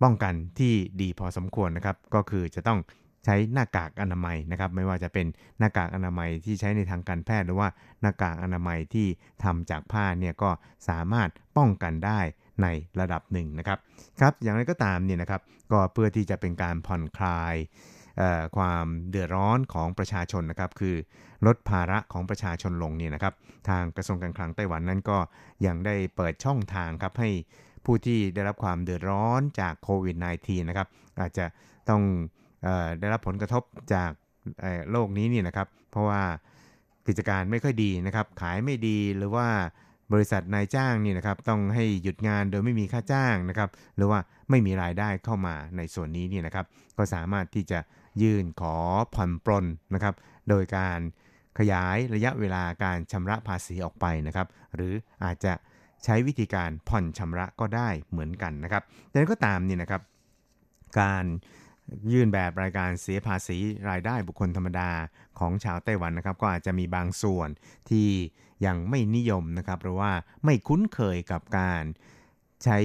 [0.03, 2.79] ป้องกันที่ดีพอสมควรนะครับ ก็คือจะต้อง
[3.25, 5.27] ใช้หน้ากากอนามัยนะครับ ไม่ว่าจะเป็น
[5.59, 7.69] หน้ากากอนามัยที่ใช้ในทางการแพทย์หรือว่า
[8.01, 9.07] หน้ากากอนามัยที่
[9.45, 10.51] ทำจากผ้าเนี่ยก็
[10.89, 12.21] สามารถป้องกันได้
[12.63, 12.67] ใน
[13.01, 13.79] ระดับหนึ่งนะครับ
[14.21, 15.41] ครับ อย่างไรก็ตามเนี่ยนะครับ
[15.73, 17.55] ก็เพื่อที่จะเป็นการผ่อนคลาย
[18.57, 20.97] ความเดือดร้อนของประชาชนนะครับ คือ
[21.47, 23.35] ลดภาระของประชาชนลงเนี่ยนะครับ
[23.69, 25.19] ทางกระทรวงการคลังไต้หวันนั้นก็
[25.67, 27.31] ยังได้เปิดช่องทางครับให้
[27.85, 30.89] ผู้ที่ได้รับความเดือดร้อนจากโควิด -19 นะครับ
[31.21, 31.47] อาจจะ
[31.89, 32.03] ต้อง
[32.67, 32.69] อ
[33.01, 33.63] ได้รับผลกระทบ
[33.95, 34.11] จาก
[34.91, 36.23] โรคนี้เนี่ยนะครับ เพราะว่า
[37.07, 39.49] กิจการไม่ค่อยดีนะครับ ขายไม่ดีหรือว่า
[40.13, 44.21] บริษัทนายจ้างนี่นะครับต้องให้หยุดงานโดยไม่มีค่าจ้างนะครับ หรือว่า
[44.51, 47.79] ไม่มีรายได้เข้ามาในส่วนนี้เนี่ยนะครับ ก็สามารถที่จะ
[48.23, 48.77] ยื่นขอ
[49.15, 50.15] ผ่อนปลนนะครับ
[50.49, 51.01] โดยการ
[51.59, 54.93] ขยายระยะเวลาการชำระภาษีออกไปนะครับ หรือ
[55.25, 55.53] อาจจะ
[56.05, 60.03] ใช้วิธีการผ่อนชำระก็ได้เหมือนกันนะครับแต่ก็ตามนี่นะครับ
[61.01, 61.25] การ
[62.13, 63.57] ยื่นแบบรายการเสียภาษี
[63.91, 64.91] รายได้บุคคลธรรมดา
[65.39, 67.49] ของชาวไต้หวันนะครับ ก็อาจจะมีบางส่วน
[67.91, 68.09] ที่
[68.67, 70.13] ยังไม่นิยมนะครับ หรือว่า
[70.45, 71.83] ไม่คุ้นเคยกับการ
[72.65, 72.79] ใช้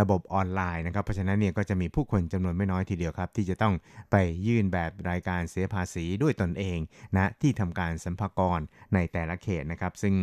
[0.00, 3.74] ระบบออนไลน์นะครับ เพราะฉะนั้นเนี่ยก็จะมีผู้คนจำนวนไม่น้อยทีเดียวครับ ที่จะต้อง
[4.10, 6.78] ไปยื่นแบบรายการเสียภาษีด้วยตนเอง
[7.16, 8.60] นะที่ทำการสัมภากร
[8.94, 10.14] ในแต่ละเขตนะครับ ซึ่ง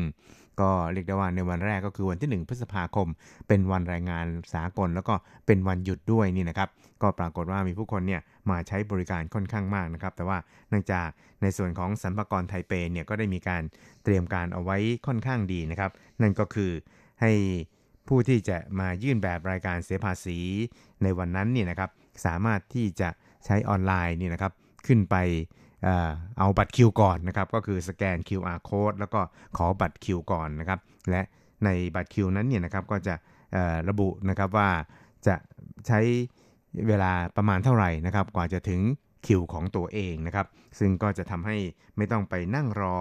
[0.61, 3.07] ก็เรียกได้ว่าในวันแรกก็คือวันที่ 1 พฤษภาคม
[3.47, 5.13] เป็นวันแรงงานสากล แล้วก็
[5.45, 6.69] เป็นวันหยุดด้วยนี่นะครับ
[7.01, 10.37] ก็ปรากฏว่ามีผู้คนเนี่ยมาใช้บริการค่อนข้างมากนะครับ แต่ว่า
[10.69, 11.09] เนื่องจาก
[11.41, 13.63] ในส่วนของสัมภากรไทเปเนี่ยก็ได้มีการ
[14.03, 16.71] เตรียมการเอาไว้ค่อนข้างดีนะครับ นั่นก็คือ
[17.21, 17.31] ให้
[18.07, 20.39] ผู้ที่จะมายื่นแบบรายการเสียภาษี
[21.03, 21.89] ในวันนั้นเนี่ยนะครับ
[22.25, 23.09] สามารถที่จะ
[23.45, 24.53] ใช้ออนไลน์นี่นะครับ
[24.87, 25.15] ขึ้นไป
[26.39, 29.21] เอาบัตรคิวก่อนนะครับก็คือสแกน QR code แล้วก็
[29.57, 31.21] ขอบัตรคิวก่อนนะครับและ
[31.65, 33.15] ในบัตรคิวนั้นเนี่ยนะครับก็จะ
[33.89, 34.69] ระบุนะครับว่า
[35.27, 35.35] จะ
[35.87, 35.99] ใช้
[36.87, 38.81] เวลาประมาณเท่าไหร่นะครับกว่าจะถึง
[39.27, 40.47] คิวของตัวเองนะครับ
[40.79, 41.57] ซึ่งก็จะทำให้
[41.97, 42.97] ไม่ต้องไปนั่งรอ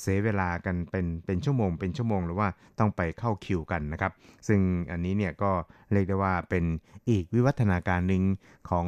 [0.00, 4.12] เสียเวลากันเป็นเป็นชั่วโมง เป็นชั่วโมงหรือว่าต้องไปเข้าคิวกันนะครับ
[4.48, 4.60] ซึ่ง
[4.90, 5.52] อันนี้เนี่ยก็
[5.92, 6.64] เรียกได้ว่าเป็น
[7.10, 8.22] อีกวิวัฒนาการหนึ่ง
[8.70, 8.86] ของ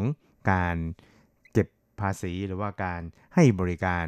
[0.51, 0.77] การ
[1.53, 1.68] เก็บ
[2.01, 3.01] ภาษีหรือว่าการ
[3.35, 4.05] ให้บริการ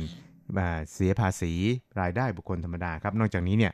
[0.92, 1.52] เสียภาษี
[2.00, 3.72] รายได้บุคคลธรรมดาครับ นอกจากนี้เนี่ย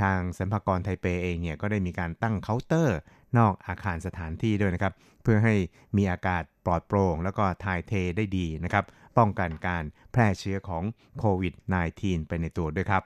[0.00, 2.98] ทางสัมภากรไทเปเองเนี่ยก็ได้มีการตั้งเคาน์เตอร์
[3.38, 4.92] นอกอาคารสถานที่ด้วยนะครับ
[5.22, 5.54] เพื่อให้
[5.96, 8.84] มีอากาศปลอดโปร่ง แล้วก็ถ่ายเทได้ดีนะครับ
[9.18, 10.84] ป้องกันการแพร่เชื้อของ
[11.18, 11.54] โควิด
[11.90, 13.02] -19 ไปในตัวด้วยครับ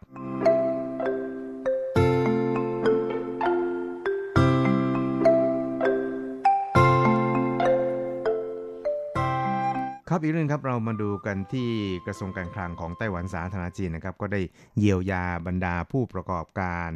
[10.10, 11.70] ครับอีกเรื่องครับเรามาดูกันที่
[12.06, 14.40] กระทรวงการคลังของไต้หวันสาธารณจีนนะครับ ก็ได้
[14.78, 16.90] เยียวยาบรรดาผู้ประกอบการ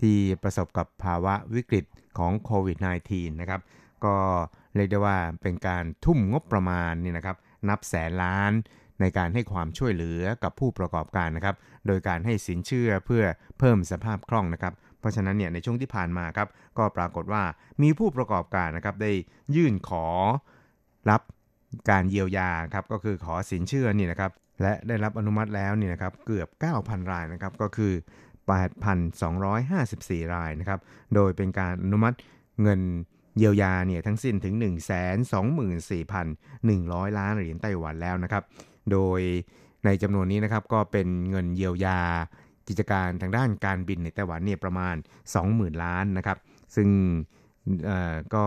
[0.00, 1.84] ที่ประสบกับภาวะวิกฤต
[2.18, 3.60] ของโควิด -19 นะครับ
[4.04, 4.16] ก็
[4.74, 7.36] เรียกได้ว่าเป็นการทุ่มงบประมาณนี่นะครับ
[7.68, 8.52] นับแสนล้าน
[9.00, 13.24] ในการให้ความช่วยเหลือกับผู้ประกอบการนะครับ โดยการให้สินเชื่อเพื่อ
[13.58, 16.48] เพิ่มสภาพคล่องนะครับ เพราะฉะนั้นเนี่ยในช่วงที่ผ่านมาครับ
[16.78, 17.42] ก็ปรากฏว่า
[17.82, 19.12] มีผู้ประกอบการนะครับได้
[19.56, 20.06] ยื่นขอ
[21.10, 21.22] รับ
[21.90, 24.30] การเยียวยาครับก็คือขอสินเชื่อนี่นะครับ
[24.62, 26.48] และได้รับอนุมัติแล้วนี่นะครับเกือบ
[26.80, 27.92] 9,000 รายนะครับก็คือ
[28.48, 30.80] 8,254 รายนะครับ
[31.14, 32.16] โดยเป็นการอนุมัติ
[32.62, 32.80] เงิน
[33.38, 38.42] เยียวยาเนี่ยทั้งสิ้นถึง 124,100 ล้านเหรียญไต้หวันแล้วนะครับ
[38.92, 39.20] โดย
[39.84, 42.00] ในจำนวนนี้นะครับก็เป็นเงินเยียวยา
[42.68, 44.94] กิจการทางด้านการบินในไต้หวันเนี่ยประมาณ
[45.38, 46.38] 20,000 ล้านนะครับ
[46.76, 46.88] ซึ่ง
[47.86, 48.44] เอ่อก็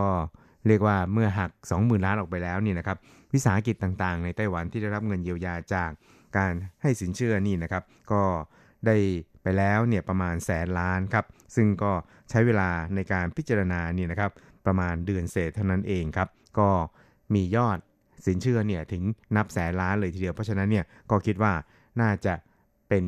[0.67, 2.97] เรียกว่าเมื่อหัก 20,000 ล้านออกไปแล้วนี่นะครับ
[3.33, 5.91] วิสาหกิจต่างๆ ในไต้หวันที่ได้รับเงินเยียวยาจาก
[6.37, 8.21] การให้สินเชื่อนี่นะครับ ก็
[8.87, 8.97] ได้
[9.43, 11.91] ไปแล้วเนี่ยประมาณแสนล้านครับซึ่งก็
[12.29, 14.31] ใช้เวลาในการพิจารณาเนี่ยนะครับ
[14.65, 16.69] ประมาณเดือนเศษเท่านั้นเองครับก็
[17.33, 17.77] มียอด
[18.25, 19.03] สินเชื่อเนี่ยถึง
[19.35, 21.53] นับแสนล้านเลยทีเดียวเพราะฉะนั้นเนี่ยก็คิดว่า
[22.01, 22.33] น่าจะ
[22.89, 23.05] เป็น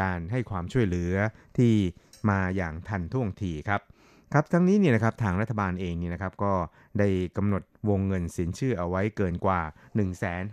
[0.00, 1.14] การให้ความช่วยเหลือ
[1.58, 1.74] ที่
[2.30, 3.80] มาอย่างทันท่วงทีครับ
[4.32, 6.52] ครับทั้งนี้เนี่ยนะครับทางรัฐบาลเองเนี่ยนะครับก็
[6.98, 10.06] ได้กำหนดวงเงินสินเชื่อเอาไว้เกินกว่า 1 5 0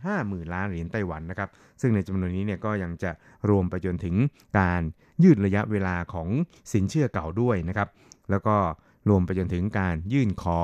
[0.03, 1.49] 0 0 0 ล้านเหรียญไต้หวันนะครับ
[1.81, 3.11] ซึ่งในจำนวนนี้เนี่ยก็ยังจะ
[3.49, 4.15] รวมไปจนถึง
[4.59, 4.81] การ
[5.23, 6.29] ยืดระยะเวลาของ
[6.73, 7.89] สินเชื่อเก่าด้วยนะครับ
[8.29, 8.55] แล้วก็
[9.09, 10.59] รวมไปจนถึงการยื่นขอ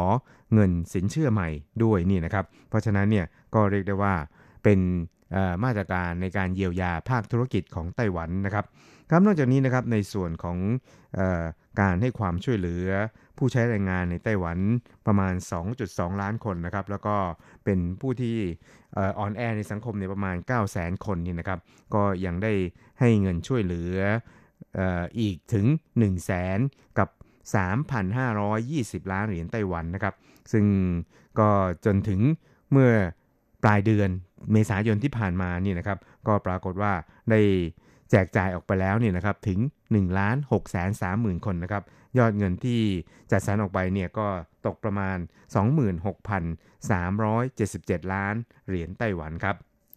[0.53, 1.49] เงินสินเชื่อใหม่
[1.83, 4.13] ด้วยนี่นะครับ เพราะฉะนั้นเนี่ยก็เรียกได้ว่า
[4.63, 4.79] เป็น
[5.63, 8.65] มาตรการในการเยียวยาภาคธุรกิจของไต้หวันนะครับ
[9.09, 10.57] ครับนอกจากนี้นะครับในส่วนของ
[11.17, 11.43] ออ
[11.79, 12.87] การให้ความช่วยเหลือ
[13.37, 14.57] ผู้ใช้แรงงานในไต้หวัน
[15.07, 15.33] ประมาณ
[15.77, 17.15] 2.2 ล้านคนนะครับ แล้วก็
[17.65, 18.37] เป็นผู้ที่
[18.97, 21.59] อออนแอในสังคมในประมาณ 9 0 0 0 0 คนนี่นะครับ
[21.93, 22.53] ก็ยังได้
[22.99, 23.97] ให้เงินช่วยเหลือ
[24.77, 26.59] อออีกถึง 1 0 0 0 0แสน
[26.99, 27.09] กับ
[28.29, 30.13] 3,520 ล้านเหรียญไต้หวันนะครับ
[30.51, 30.65] ซึ่ง
[31.39, 31.49] ก็
[31.85, 32.19] จนถึง
[32.71, 32.91] เมื่อ
[33.63, 34.09] ปลายเดือน
[34.51, 36.93] เมษายนที่ผ่านมานี่นะครับ ก็ปรากฏว่า
[37.31, 37.41] ได้
[38.11, 39.59] แจกจ่ายออกไปแล้วเนี่ยนะครับถึง
[39.91, 41.83] 1ล้าน6แสน3หมื่นคนนะครับ
[42.17, 42.81] ยอดเงินที่
[43.31, 44.27] จัดสรรออกไปเนี่ยก็
[44.65, 45.17] ตกประมาณ
[48.03, 48.35] 26,377 ล้าน
[48.67, 49.55] เหรียญไต้หวันครับ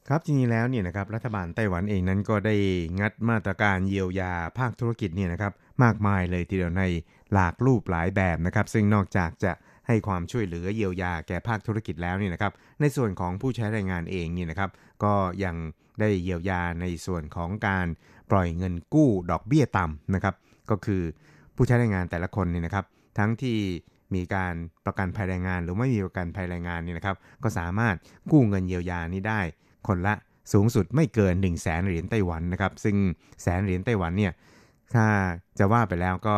[0.08, 2.56] ครับจริงๆแล้วเนี่ยนะครับรัฐบาลไต้หวันเองนั้นก็ได้
[3.00, 6.84] งัดมาตรการเยียวยาภาคธุรกิจเนี่ยนะครับมากมายเลยทีเดียวใน
[7.32, 9.52] หลากรูปหลายแบบนะครับ ซึ่งนอกจากจะ
[9.86, 14.70] ให้ความช่วยเหลือเยียวยาแก่ภาคธุรกิจแล้วนี่นะครับ ในส่วนของผู้ใช้แรงงานเองนี่นะครับ
[15.04, 15.14] ก็
[15.44, 15.56] ยัง
[16.00, 17.86] ได้เยียวยาในส่วนของการ
[18.30, 20.34] ปล่อยเงินกู้ดอกเบี้ยต่ำนะครับ
[20.70, 21.02] ก็คือ
[21.56, 22.84] ผู้ใช้แรงงานแต่ละคนนี่นะครับ
[23.18, 23.58] ทั้งที่
[24.14, 24.54] มีการ
[24.86, 27.94] ประกันภัยแรงงาน หรือไม่มีประกันภัยแรงงานนี่นะครับ ก็สามารถ
[28.30, 29.40] กู้เงินเยียวยานี้ได้
[29.88, 30.14] คนละ
[30.52, 32.96] สูงสุดไม่เกิน 1 0 0 0 0แสนเหรียญไต้หวันนะครับ ซึ่ง
[33.42, 34.32] แสนเหรียญไต้หวันเนี่ย
[34.94, 35.06] ถ้า
[35.58, 36.36] จะว่าไปแล้วก็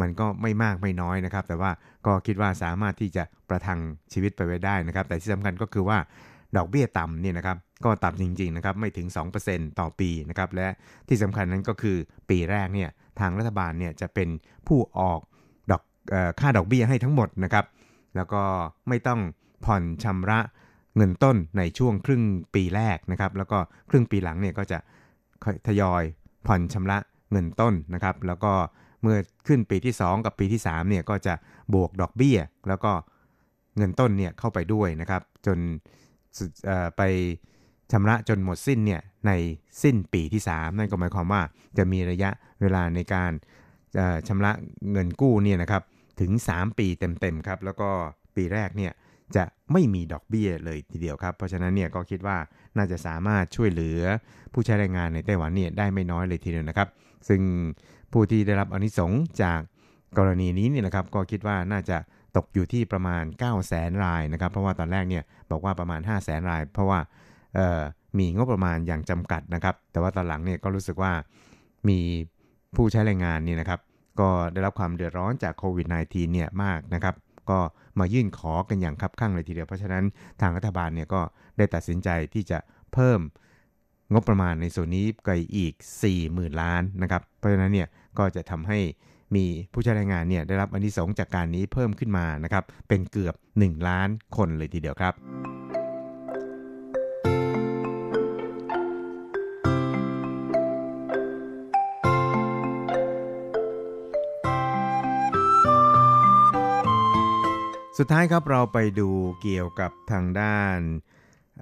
[0.00, 1.70] มันก็ไม่มากไม่น้อยนะครับ แต่ว่า
[2.06, 3.80] ก็คิดว่าสามารถที่จะประทัง
[4.12, 5.98] ชีวิตไปไว้ได้นะครับ แต่ที่สำคัญก็คือว่า
[6.56, 9.06] ดอกเบี้ยต่ำเนี่ยนะครับก็ต่ำจริงๆนะครับไม่ถึง
[9.44, 10.66] 2%ต่อปีนะครับและ
[11.08, 11.96] ที่สำคัญนั้นก็คือ
[12.30, 14.28] ปีแรกเนี่ยทางรัฐบาลเนี่ยจะเป็น
[14.68, 15.20] ผู้ออก
[15.70, 15.82] ดอก
[16.14, 17.64] ออค่าดอกเบี้ยให้ทั้งหมดนะครับ
[18.16, 18.42] แล้วก็
[18.88, 19.20] ไม่ต้อง
[19.64, 20.40] ผ่อนชำระ
[20.96, 22.22] เงินต้นในช่วงครึ่ง
[22.54, 23.58] ปีแรกนะครับแล้วก็
[23.90, 24.78] ครึ่งปีหลังเนี่ยก็จะ
[25.66, 26.02] ทยอย
[26.46, 26.98] ผ่อนชำระ
[27.32, 28.52] เงินต้นนะครับแล้วก็
[29.04, 31.34] เมื่อขึ้นปีที่ 2 กับปีที่3เนี่ยก็จะ
[31.74, 32.38] บวกดอกเบี้ย
[32.68, 32.92] แล้วก็
[33.76, 35.58] เงินต้นเนี่ยเข้าไปด้วยนะครับ จน
[36.96, 37.02] ไป
[37.92, 39.32] ชำระจนหมดสิ้นเนี่ยใน
[39.82, 41.42] สิ้นปีที่ 3 นั่นก็หมายความว่า
[41.78, 43.32] จะมีระยะเวลาในการ
[44.28, 44.52] ชำระ
[44.92, 45.82] เงินกู้เนี่ยนะครับ
[46.20, 47.88] ถึง 3 ปีเต็มๆครับ แล้วก็
[48.36, 48.92] ปีแรกเนี่ย
[49.36, 52.36] จะไม่มีดอกเบี้ยเลยทีเดียวครับ เพราะฉะนั้นเนี่ยก็คิดว่า
[52.76, 54.00] น่าจะสามารถช่วยเหลือ
[54.52, 56.88] ผู้ใช้แรงงานในไต้หวันเนี่ยได้ไม่น้อยเลยทีเดียวนะครับ
[57.28, 57.40] ซึ่ง
[58.14, 59.60] ผู้ที่ได้รับอนิสงจาก
[60.18, 61.98] กรณีนี้เนี่ยนะครับก็คิดว่าน่าจะ
[62.36, 66.98] ตกอยู่ที่ประมาณ 9 0 0แสนรายนะครับ เพราะว่าตอนแรกเนี่ยบอกว่าประมาณ 5 0 0แสนราย เพราะว่า
[68.18, 71.12] มีงบประมาณอย่างจำกัดนะครับ แต่ว่าตอนหลังเนี่ยก็รู้สึกว่า
[71.88, 71.98] มี
[72.74, 73.80] ผู้ใช้แรงงานนี่นะครับ
[74.20, 77.14] ก็ได้รับความเดือดร้อนจากโควิด -19 เนี่ยมากนะครับ
[77.50, 77.58] ก็
[77.98, 80.04] มายื่นขอกันอย่างคับข้างเลยทีเดียว เพราะฉะนั้น
[80.40, 81.20] ทางรัฐบาลเนี่ยก็
[81.58, 82.58] ได้ตัดสินใจที่จะ
[82.94, 83.20] เพิ่ม
[84.12, 85.74] งบประมาณในส่วนนี้ไปอีก
[86.16, 88.78] 40,000 ล้านนะครับ เพราะฉะนั้นเนี่ย ก็จะทำให้
[89.36, 95.14] มีผู้ใช้แรงงานเนี่ยได้รับอนิสงจากการนี้เพิ่มขึ้นมานะครับเป็นเกือบ 1 ล้านคนเลยทีเดียวครับ
[107.98, 109.08] สุดท้ายครับเราไปดู
[109.42, 110.78] เกี่ยวกับทางด้าน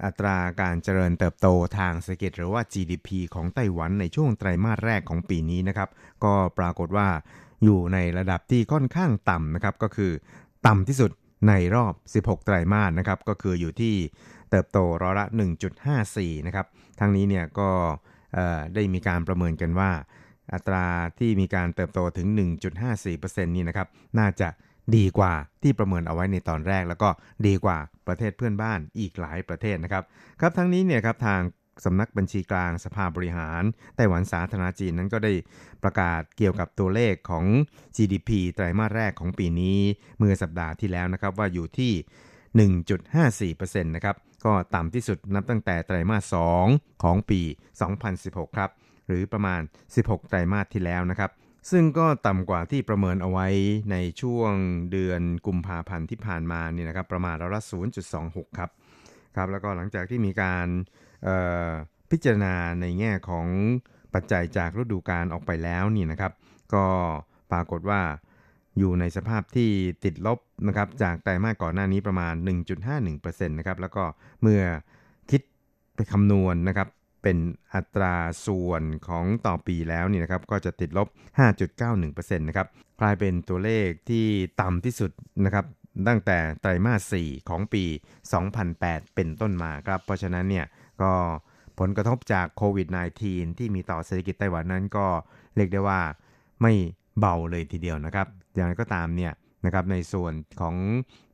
[0.03, 5.89] อัตราการเจริญเติบโตทางเศรษฐกิจหรือว่า GDP ของไต้หวันในช่วงไตรมาสแรกของปีนี้นะครับ
[6.23, 7.07] ก็ปรากฏว่า
[7.63, 10.11] อยู่ในระดับที่ค่อนข้างต่ำนะครับ ก็คือ
[10.67, 11.11] ต่ำที่สุด
[11.47, 11.93] ในรอบ
[12.25, 13.95] 16 ไตรมาสนะครับ ก็คืออยู่ที่
[14.49, 15.25] เติบโตร้อยละ
[15.87, 16.65] 1.54 นะครับ
[16.99, 17.69] ทั้งนี้เนี่ยก็
[18.75, 19.91] ได้มีการประเมินกันว่า
[20.53, 20.85] อัตรา
[21.19, 22.27] ที่มีการเติบโตถึง
[22.87, 23.87] 1.54%นี่นะครับ
[24.19, 24.49] น่าจะ
[24.97, 27.09] ดีกว่าที่ประเมินเอาไว้ในตอนแรก แล้วก็
[27.47, 30.03] ดีกว่าประเทศเพื่อนบ้านอีกหลายประเทศนะครับ
[30.39, 31.41] ครับทั้งนี้เนี่ยครับทาง
[31.85, 33.63] สำนักบัญชีกลางสภาบริหาร
[33.95, 35.33] ไต้หวันสาธารณจีนนั้นก็ได้
[35.83, 37.45] ประกาศเกี่ยวกับตัวเลขของ
[37.95, 39.79] GDP ไตรมาสแรกของปีนี้
[40.17, 44.15] เมื่อสัปดาห์ที่แล้วนะครับว่าอยู่ที่1.54%นะครับ
[44.45, 46.35] ก็ต่ำที่สุดนับตั้งแต่ไตรมาส
[46.67, 47.41] 2 ของปี
[47.99, 48.71] 2016 ครับ
[49.07, 49.61] หรือประมาณ
[49.95, 51.31] 16 ไตรมาสที่แล้วนะครับ
[51.71, 53.47] ซึ่งก็ต่ำกว่าที่ประเมินเอาไว้
[53.91, 54.53] ในช่วง
[54.91, 57.63] เดือนกุมภาพันธ์ที่ผ่านมาเนี่ยนะครับประมาณร้อยละ
[58.09, 58.69] 0.26 ครับ
[59.35, 60.67] ครับ แล้วก็หลังจากที่มีการ
[62.11, 63.47] พิจารณาในแง่ของ
[64.13, 66.31] ปัจจัยจากฤดูกาลออกไปแล้วนี่นะครับ
[66.73, 66.85] ก็
[67.51, 68.01] ปรากฏว่า
[68.77, 69.69] อยู่ในสภาพที่
[70.03, 72.33] ติดลบนะครับจากไตรมาสก่อนหน้านี้ประมาณ
[72.91, 74.03] 1.51%นะครับแล้วก็
[74.41, 74.61] เมื่อ
[75.31, 75.41] คิด
[75.95, 76.87] ไปคำนวณนนะครับ
[77.23, 77.37] เป็น
[77.73, 81.07] อัตราส่วนของต่อปีแล้วนี่นะครับก็จะติดลบ
[81.71, 82.67] 5.91%นะครับ
[83.01, 84.25] กลายเป็นตัวเลขที่
[84.61, 85.11] ต่ำที่สุด
[85.45, 85.65] นะครับ
[86.07, 87.83] ตั้งแต่ไตรมาส 4 ของปี
[88.49, 90.65] 2008 เป็นต้นมาครับ เพราะฉะนั้นเนี่ย
[91.01, 91.11] ก็
[91.79, 92.87] ผลกระทบจากโควิด
[93.23, 95.07] -19 ที่มีต่อเศรษฐกิจไต้หวันนั้นก็
[95.55, 96.01] เรียกได้ว่า
[96.61, 96.73] ไม่
[97.19, 99.33] เบาเลยทีเดียวนะครับ อย่างไรก็ตามเนี่ย
[99.65, 100.75] นะครับในส่วนของ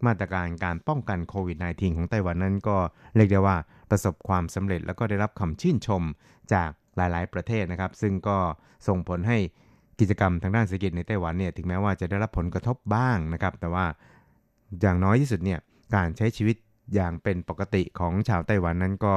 [0.05, 2.77] มาตรการการป้องกันโควิด -19 ของไต้หวันนั้นก็
[3.15, 3.57] เรียกได้ว่า
[3.89, 6.03] ประสบความสำเร็จแล้วก็ได้รับคำชื่นชม
[6.53, 8.37] จากหลาย ๆ ประเทศนะครับ ซึ่งก็
[8.87, 9.37] ส่งผลให้
[9.99, 13.85] กิจกรรมทางด้านเศรษฐกิจในไต้หวันเนี่ยถึงแม้ว่าจะได้รับผลกระทบบ้างนะครับ แต่ว่า
[14.81, 15.59] อย่างน้อยที่สุดเนี่ย
[15.95, 16.55] การใช้ชีวิต
[16.95, 19.15] อย่างเป็นปกติของชาวไต้หวันนั้นก็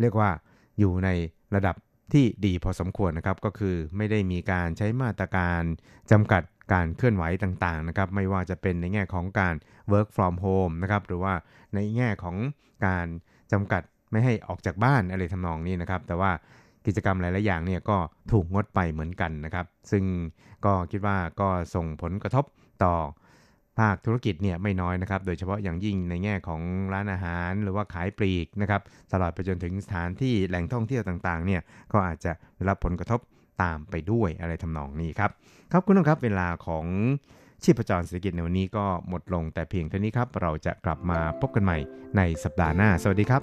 [0.00, 0.30] เรียกว่า
[0.78, 1.08] อยู่ใน
[1.54, 1.76] ระดับ
[2.12, 5.62] ที่ดีพอสมควรนะครับ ก็คือไม่ได้มีการใช้มาตรการ
[6.10, 6.42] จำกัด
[6.72, 9.54] การเคลื่อนไหวต่างๆนะครับ ไม่ว่าจะเป็นในแง่ของการ
[9.92, 11.34] work from home นะครับหรือว่า
[11.74, 12.36] ในแง่ของ
[12.86, 13.06] การ
[13.52, 16.30] จำกัด ไม่ให้ออกจากบ้านอะไรทำนองนี้นะครับ แต่ว่า
[16.86, 17.96] กิจกรรมหลายๆอย่างเนี่ยก็
[18.32, 20.04] ถูกงดไปเหมือนกันนะครับ ซึ่ง
[20.64, 22.44] ก็คิดว่าก็ส่งผลกระทบ
[22.84, 22.94] ต่อ
[23.78, 28.80] ภาคธุรกิจเนี่ยไม่น้อยนะครับ โดยเฉพาะอย่างยิ่งในแง่ของร้านอาหารหรือว่าขายปลีกนะครับ
[29.12, 31.60] ตลอดไปจนถึงสถานที่แหล่งท่องเที่ยวต่างๆ เนี่ย
[31.92, 33.20] ก็อาจจะได้รับผลกระทบ
[33.62, 35.30] ตามไปด้วยอะไรทำนองนี้ครับ
[35.72, 36.86] ครับคุณผู้ชมครับเวลาของ
[37.66, 41.78] ชีพจรเศรษฐกิจในวันนี้ก็หมดลงแต่เพียงเท่านี้ครับ เราจะกลับมาพบกันใหม่
[42.16, 43.42] ในสัปดาห์หน้า สวัสดีครับ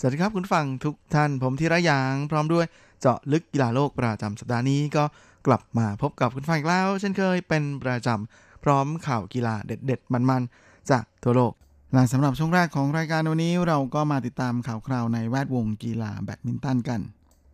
[0.00, 2.66] สวัสดีครับคุณฟังทุกท่านผมธีระยาง พร้อมด้วย
[3.00, 5.04] เจาะลึกกีฬาโลกประจำสัปดาห์นี้ก็
[5.46, 11.52] กลับมาพบกับคุณฟังอีกแล้ว เช่นเคยเป็นประจำพร้อมข่าวกีฬาเด็ด ๆ มันๆ จากทั่วโลก
[11.92, 17.00] และสำหรับช่วงแรกของรายการวันนี้เราก็มาติดตามข่าวคราวในแวดวงกีฬาแบดมินตันกัน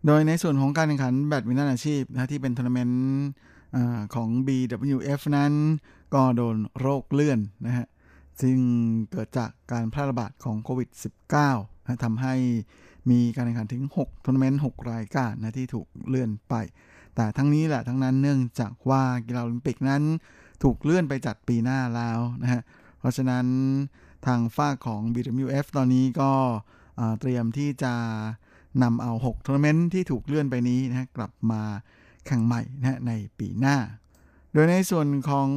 [0.07, 3.27] โดยในส่วนของการแข่งขันแบดมินตันอาชีพนะที่เป็นทัวร์นาเมนต์
[4.15, 5.53] ของ BWF นั้น
[6.15, 7.87] ก็โดนโรคเลื่อนนะฮะ
[8.41, 8.59] ซึ่ง
[9.11, 11.72] เกิดจากการแพร่ระบาดของโควิด -19
[12.05, 12.35] ทำให้
[13.11, 16.55] มีการแข่งขันถึง6ทัวร์นาเมนต์6รายการนะที่ถูกเลื่อนไป
[17.15, 20.03] แต่ทั้งนี้และทั้งนั้นเนื่องจากว่ากีฬาโอลิมปิกนั้น
[20.63, 22.63] ถูกเลื่อนไปจัดปีหน้าแล้วนะฮะ
[22.99, 23.47] เพราะฉะนั้น
[24.27, 26.33] ทางฝ่ายของ BWF ตอนนี้ก็
[27.21, 27.95] เตรียมที่จะ
[28.83, 31.63] นำเอา 6ทัวร์นาเมนต์ที่ถูกเลื่อนไปนี้นะกลับมา
[32.27, 33.77] แข่งใหม่นะในปีหน้า
[34.53, 35.49] โดยในส่วนของ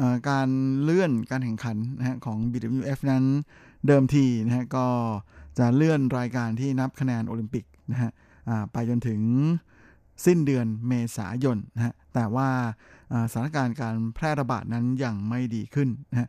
[0.00, 0.48] อการ
[0.82, 3.24] เลื่อนการแข่งขันนะของ BWF นั้น
[3.86, 4.86] เดิมทีนะฮะก็
[5.58, 8.10] จะเลื่อนรายการที่นับคะแนนโอลิมปิกนะฮะ
[8.72, 9.20] ไปจนถึง
[10.26, 12.48] สิ้นเดือนเมษายนนะฮะแต่ว่า
[13.32, 16.28] สถานการณ์การแพร่ระบาดนั้นยังไม่ดีขึ้นนะฮะ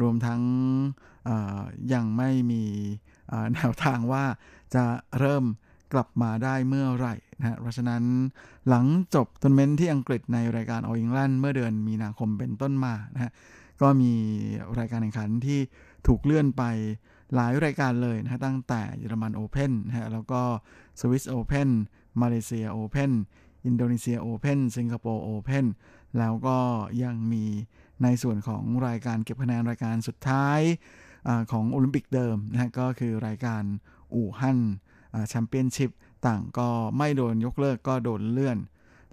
[0.00, 0.40] รวมทั้ง
[1.92, 2.62] ยังไม่มี
[3.54, 4.24] แนวทางว่า
[4.74, 4.84] จะ
[5.18, 5.44] เริ่ม
[5.92, 8.02] กลับมาได้เมื่อไหร่นะเพราะฉะนั้น
[8.68, 13.32] หลังจบทัวร์นาเมนต์ที่อังกฤษในรายการออลอิงแลนด์เมื่อเดือนมีนาคมเป็นต้นมานะฮะ
[13.80, 14.12] ก็มี
[14.78, 15.60] รายการแข่งขันที่
[16.06, 16.64] ถูกเลื่อนไป
[17.34, 20.42] หลายรายการเลยนะตั้งแต่เยอรมันโอเพนนะฮะแล้วก็
[21.00, 21.70] สวิสโอเพน
[22.22, 23.12] มาเลเซียโอเพน
[23.66, 25.66] อินโดนีเซียโอเพนสิงคโปร์โอเพน
[26.18, 26.58] แล้วก็
[27.02, 27.44] ยังมี
[28.02, 30.60] ในส่วนของรายการเก็บคะแนนรายการสุดท้าย
[31.28, 33.62] อของโอลิมปิกเดิมนะก็คือรายการ
[34.14, 34.58] อู่ฮั่น
[35.28, 35.90] แชมเปี้ยนชิพ
[36.26, 38.58] ต่างก็ไม่โดนยกเลิกก็โดนเลื่อน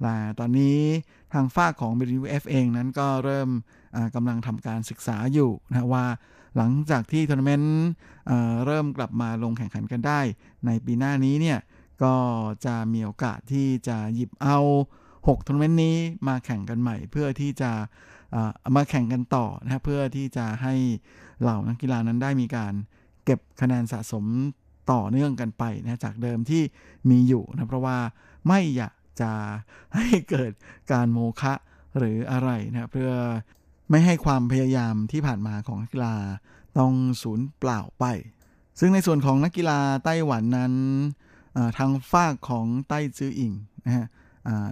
[0.02, 0.80] และตอนนี้
[1.34, 3.50] ทางฝ่ายของ BWF เองนั้นก็เริ่ม
[4.16, 6.06] กำลังทำการศึกษาอยู่นะว่า
[6.60, 7.78] หลังจากที่ทัวร์นาเมนต์
[8.66, 10.20] เริ่มกลับมาลงแข่งขันกันได้
[10.66, 11.60] ในปีหน้านี้เนี่ย
[12.04, 12.16] ก็
[12.66, 14.58] จะมีโอกาสที่จะหยิบเอา
[15.06, 15.96] 6ทัวร์นาเมนต์นี้
[16.28, 17.72] มาแข่งกันใหม่ เพื่อที่จะ
[18.76, 20.74] มาแข่งกันต่อนะเพื่อที่จะให้
[21.42, 22.74] เหล่านักกีฬานั้นได้มีการ
[23.26, 24.26] เก็บคะแนนสะสม
[24.92, 26.64] ต่อเนื่องกันไปนะจากเดิมที่
[27.10, 27.98] มีอยู่นะเพราะว่า
[28.48, 29.32] ไม่อยากจะ
[29.96, 30.52] ให้เกิด
[30.92, 31.54] การโมฆะ
[31.98, 33.12] หรืออะไรนะเพื่อ
[33.90, 36.16] ไม่ให้ความพยายามที่ผ่านมาของนักกีฬา
[36.78, 38.06] ต้องสูญเปล่าไป
[38.80, 40.74] ซึ่งในส่วนของนักกีฬาไต้หวันนั้น
[41.78, 43.54] ทางฝากของไต้จื้ออิง
[43.86, 44.08] นะฮะ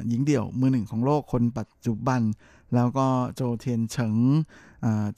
[0.07, 2.21] หญิงเดี่ยวมือหนึ่งของโลกคนปัจจุบัน
[2.75, 4.15] แล้วก็โจเทียนเฉิง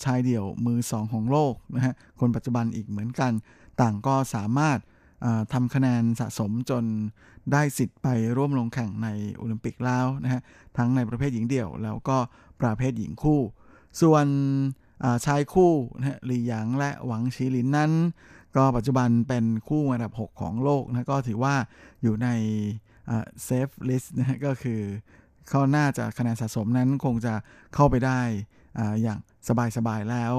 [0.03, 3.31] ชายเดี่ยวมือสองของโลกนะฮะคนปัจจุบันอีกเหมือนกัน
[3.81, 4.79] ต่างก็สามารถ
[5.53, 6.83] ทำคะแนนสะสมจน
[7.51, 8.07] ได้สิทธิ์ไป
[8.37, 10.41] ร่วมลงแข่งในโอลิมปิกแล้วนะฮะ
[10.77, 12.17] ทั้งในประเภทหญิงเดี่ยว แล้วก็
[12.61, 13.41] ประเภทหญิงคู่
[14.01, 14.25] ส่วน
[15.25, 17.91] ชายคู่นะฮะหลี่หยางและหวังชีหลินนั้น
[18.55, 21.55] ก็ปัจจุบันเป็นคู่อันดับ 6 ของโลกนะก็ถือว่า
[22.01, 22.27] อยู่ใน
[23.43, 24.81] safe list นะฮะก็คือ
[25.49, 27.33] เขาน่าจะคะแนนสะสมนั้นคงจะ
[27.75, 28.19] เข้าไปได้
[28.79, 29.19] ออย่าง
[29.77, 30.33] สบายๆแล้ว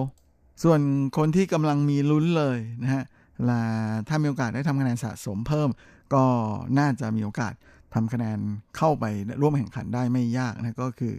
[0.62, 0.80] ส่วน
[1.16, 3.04] คนที่กำลังมีลุ้นเลยนะฮะ
[3.48, 3.62] ว่า
[4.08, 5.68] ถ้ามีโอกาสได้ทำคะแนนสะสมเพิ่ม
[6.14, 6.24] ก็
[6.78, 7.52] น่าจะมีโอกาส
[7.94, 8.38] ทำคะแนน
[8.76, 9.04] เข้าไป
[9.40, 11.14] ร่วมแข่งขันได้ไม่ยากนะก็คือ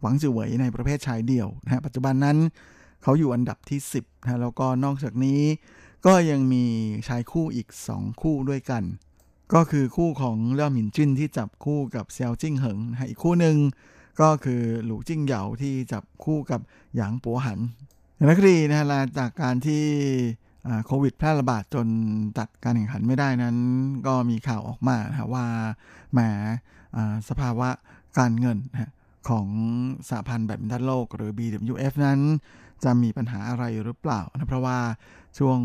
[0.00, 2.38] หวังจือเหวยในประเภทชายเดี่ยวนะปัจจุบันนั้น
[3.02, 5.40] เขาอยู่อันดับที่ 10นะแล้วก็นอกจากนี้
[6.06, 6.64] ก็ยังมี
[7.08, 8.82] ชายคู่อีก 2 คู่ด้วยกัน
[9.54, 13.56] ก็คือคู่ของเล่าหมินจิ้นที่จับคู่กับเซียวจิ้งเหิงนะอีกคู่หนึ่ง
[14.20, 16.60] ก็คือหลูจิ้งเหยาที่จับคู่กับ
[16.96, 17.58] หยางปัวหัน
[18.28, 18.86] นักรีนะฮะ
[19.18, 19.84] จากการที่
[20.86, 21.86] โควิดแพร่ระบาดจน
[22.38, 23.56] ตัดการแข่งขันไม่ได้นั้น
[24.06, 24.98] ก็มีข่าวออกมา
[25.34, 25.46] ว่า
[26.12, 26.20] แหม
[27.28, 27.68] สภาวะ
[28.18, 28.58] การเงิน
[29.28, 29.46] ของ
[30.08, 32.20] สหพันธ์แบดมินตันโลก หรือ BWF นั้น
[32.84, 34.78] จะมีปัญหาอะไรหรือเปล่านะเพราะว่า
[35.38, 35.58] ช่วง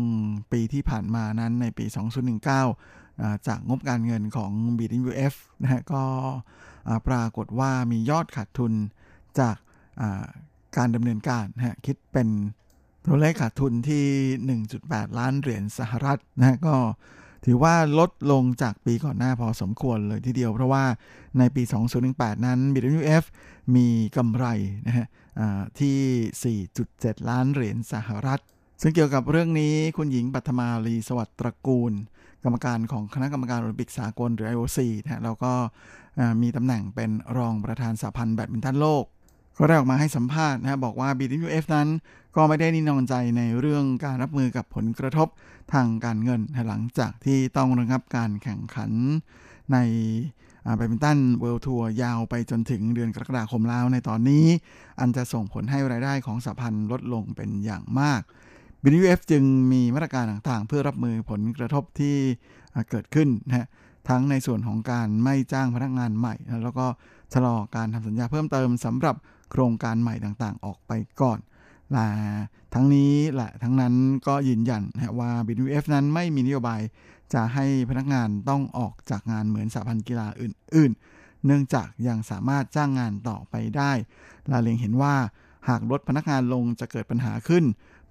[0.52, 1.84] ปีที่ผ่านมานั้นในปี
[2.66, 6.02] 2019 จากงบการเงินของ BWF นะฮะก็
[7.08, 8.72] ปรากฏว่ามียอดขาดทุน
[9.40, 9.56] จาก
[10.76, 12.28] การดำเนินการนะฮะคิดเป็น
[13.06, 14.04] ตัวเลขขาดทุนที่
[14.68, 16.76] 1.8 ล้านเหรียญสหรัฐนะก็
[17.44, 20.84] ถือว่าลดลงจากปีก่อนหน้าพอสมควรเลยทีเดียว เพราะว่า
[21.38, 21.62] ในปี
[22.04, 23.24] 2018 นั้น BWF
[23.76, 24.46] มีกำไร
[24.86, 25.06] นะฮะ
[25.80, 28.40] ที่ 4.7 ล้านเหรียญสหรัฐ
[28.82, 31.92] ซึ่งเกี่ยวกับเรื่องนี้คุณหญิงปัทมาลีสวัสดิ์ตระกูล
[32.44, 35.52] กรรมการของคณะกรรมการโอลิมปิกสากลหรือ IOC นะแล้วก็
[36.42, 39.04] มีตำแหน่งเป็นรองประธานสหพันธ์แบดมินตันโลก
[39.58, 41.88] ก็ได้ออกมาให้สัมภาษณ์นะบอกว่า BWF นั้น
[42.36, 45.28] ก็ไม่ได้นิ่งนอนใจในเรื่องการรับมือกับผลกระทบ
[45.72, 48.90] ทางการเงินหลังจากที่ต้องระงับการแข่งขัน
[49.72, 49.78] ใน
[50.76, 54.44] แบดมินตันเวิลด์ทัวร์ยาวไปจนถึงเดือนกรกฎาคมแล้วในตอนนี้
[55.00, 58.20] อันจะส่งผลให้รายได้ของสหพันธ์ลดลงเป็นอย่างมาก
[58.82, 62.16] BWF จึงมีมาตรการต่างๆ เพื่อรับมือผลกระทบที่
[62.90, 63.68] เกิดขึ้นนะ
[64.08, 66.86] ทั้งในส่วนของการไม่จ้างพนักงานใหม่ แล้วก็
[67.34, 69.16] ชะลอการทำสัญญาเพิ่มเติมสำหรับ
[69.50, 71.38] โครงการใหม่ต่างๆ ออกไปก่อน
[71.92, 72.08] และ
[72.74, 73.94] ทั้งนี้และทั้งนั้น
[74.28, 74.82] ก็ยืนยัน
[75.18, 76.80] ว่า BWF นั้นไม่มีนโยบาย
[77.34, 83.92] จะให้พนักงานต้องออกจากงานเหมือนสหพันธ์กีฬาอื่น ๆ เนื่องจากยังสามารถจ้างงานต่อไปได้
[84.50, 85.14] ลาเลงเห็นว่า
[85.68, 87.64] หากลดพนักงานลงจะเกิดปัญหาขึ้น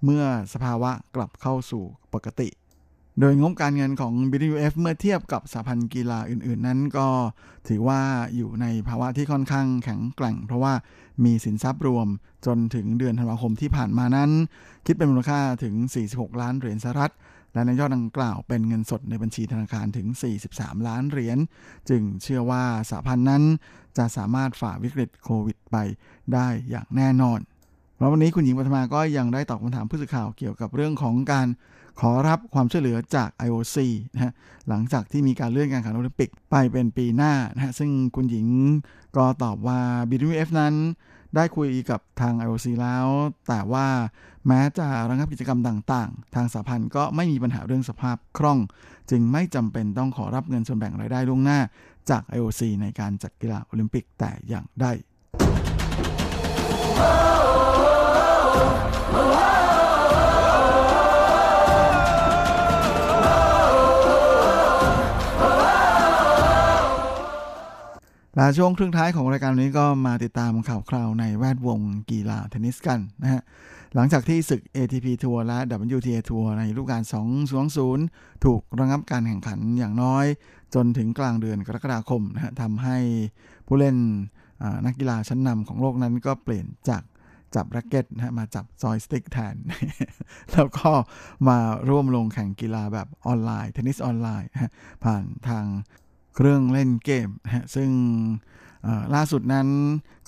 [0.04, 2.48] เมื่อสภาวะกลับเข้าสู่ปกติ
[3.20, 7.08] โดยงบการเงินของ BWF เมื่อเทียบกับสหพันธ์กีฬาอื่นๆ นั้นก็
[7.68, 8.00] ถือว่า
[8.36, 10.74] อยู่ในภาวะที่ค่อนข้างแข็งแกร่ง เพราะว่า
[11.24, 12.08] มีสินทรัพย์รวม
[12.46, 14.30] จนถึงเดือนธันวาคมที่ผ่านมานั้น
[14.86, 15.74] คิดเป็นมูลค่าถึง
[16.08, 17.12] 46 ล้านเหรียญสหรัฐ
[17.54, 20.06] และในยอดดังกล่าวเป็นเงินสดในบัญชีธนาคารถึง
[20.46, 21.38] 43 ล้านเหรียญ
[21.88, 23.42] จึงเชื่อว่าสหพันธ์นั้น
[23.98, 25.76] จะสามารถฝ่าวิกฤตโควิดไป
[26.34, 27.38] ได้อย่างแน่นอน
[27.98, 31.46] แล้ววันนี้คุณหญิงปัทมาก็ยังได้ตอบคำถามผู้สื่อข่าวเกี่ยวกับเรื่องของการ
[32.00, 33.76] ขอรับความช่วยเหลือจาก IOC
[34.14, 34.32] นะฮะ
[34.68, 38.46] หลังจากที่มีการเลื่อนการแข่งขันโอลิมปิกไปเป็นปีหน้านะฮะซึ่งคุณหญิง
[39.16, 40.74] ก็ตอบว่า BWF นั้น
[41.36, 43.06] ได้คุยกับทาง IOC แล้ว
[43.48, 43.86] แต่ว่า
[44.46, 48.58] แม้จะระงับกิจกรรมต่างๆ ทางสหพันธ์ก็ไม่มีปัญหาเรื่องสภาพคล่อง
[49.10, 51.58] จึงไม่จำเป็นต้องขอรับเงินส่วนแบ่งรายได้ล่วงหน้า
[52.10, 54.86] จาก IOC ในการจัดกีฬาโอลิมปิกแต่อย่างใด
[68.36, 71.80] และช่วงครึ่งท้ายของรายการนี้ก็มาติดตามข่าวคราวในแวดวง
[72.10, 73.42] กีฬาเทนนิสกันนะฮะ
[73.94, 75.58] หลังจากที่ศึก ATP ทัวร์และ
[75.96, 77.02] WTA ทัวร์ในฤดูกาล
[77.72, 80.26] 2-0 ถูกระงับการแข่งขันอย่างน้อย
[80.74, 82.98] จนถึงกลางเดือนกรกฎาคมนะฮะทำให้
[83.66, 83.96] ผู้เล่น
[84.86, 87.02] นักกีฬาชั้นนำของโลกนั้นก็เปลี่ยนจาก
[87.54, 89.54] จับแร็กเก็ตนะมาจับจอยสติ๊กแทน
[90.52, 90.90] แล้วก็
[91.48, 91.58] มา
[91.88, 94.48] ร่วมลงแข่งกีฬาแบบออนไลน์ เทนนิสออนไลน์
[95.04, 95.64] ผ่านทาง
[96.34, 97.90] เครื่องเล่นเกมฮะซึ่ง
[99.14, 99.68] ล่าสุดนั้น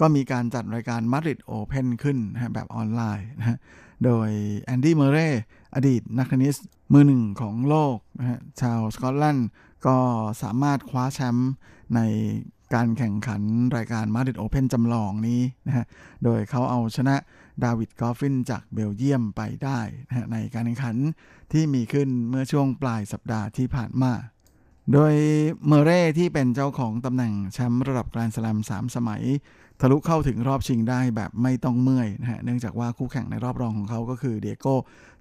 [0.00, 3.58] ก็มีการจัดรายการมาดริดโอเพนขึ้นนะแบบออนไลน์นะ
[4.04, 4.28] โดย
[4.60, 5.28] แอนดี้เมเร่
[5.74, 6.56] อดีตนักเทนนิส
[6.92, 9.48] มือหนึ่งของโลกนะฮะชาวสกอตแลนด์
[9.86, 9.96] ก็
[10.42, 11.50] สามารถคว้าแชมป์
[11.94, 12.00] ใน
[12.74, 13.42] การแข่งขัน
[13.76, 15.84] รายการมาดริดโอเพนจำลองนี้นะฮะ
[16.24, 17.16] โดยเขาเอาชนะ
[17.64, 20.96] ดาวิดกอฟฟินจากเบลเยียมไปได้นะในการแข่งขัน
[21.52, 24.12] ที่มีขึ้นเมื่อช่วงปลายสัปดาห์ที่ผ่านมา
[24.92, 25.14] โดย
[25.68, 29.22] เมเร่ที่เป็นเจ้าของตำแหน่งแชมป์ระดับแกรนด์สแลม3สมัย
[29.80, 34.74] ทะลุเข้าถึงรอบชิงได้แบบไม่ต้องเมื่อยนะฮะเนื่องจากว่าคู่แข่งในรอบรองของเขาก็คือดิเอโก้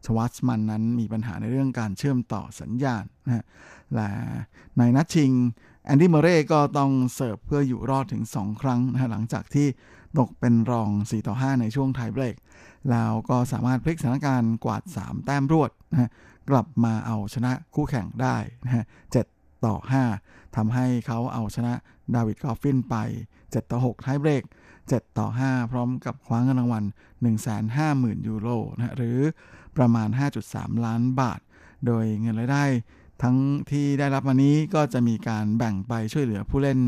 [0.05, 3.43] ชวาร์ตซ์มันนั้นมีปัญหาในเรื่องการเชื่อมต่อสัญญาณนะฮะ
[3.93, 4.09] และ
[4.77, 5.31] ในนัดชิง
[5.85, 9.67] แอนดี้เมเร่ก็ต้องเสิร์ฟเพื่ออยู่รอดถึง 2 ครั้งนะฮะหลังจากที่
[10.19, 12.35] ตกเป็นรอง 4 ต่อ 5 ในช่วงไทเบรก
[12.91, 16.09] แล้วก็สามารถพลิกสถานการณ์กวาด 3 แต้มรวดนะฮะ
[16.49, 18.35] กลับมาเอาชนะคู่แข่งได้
[18.65, 18.85] นะฮะ
[19.65, 19.75] ต่อ
[20.15, 21.73] 5ทำให้เขาเอาชนะ
[22.15, 22.95] ดาวิดกอฟฟินไป
[23.37, 24.43] 7 ต่อ6ท้ายเบรก
[24.79, 26.83] 7 ต่อ 5 พร้อมกับคว้าเงินรางวัล
[27.55, 29.19] 150,000 ยูโรนะหรือ
[29.77, 30.09] ประมาณ
[30.47, 31.39] 5.3 ล้านบาท
[31.85, 32.65] โดยเงินรายได้
[33.23, 33.37] ทั้ง
[33.71, 36.79] ที่ได้รับมานี้ก็จะมีการแบ่งไปช่วยเหลือผู้เล่น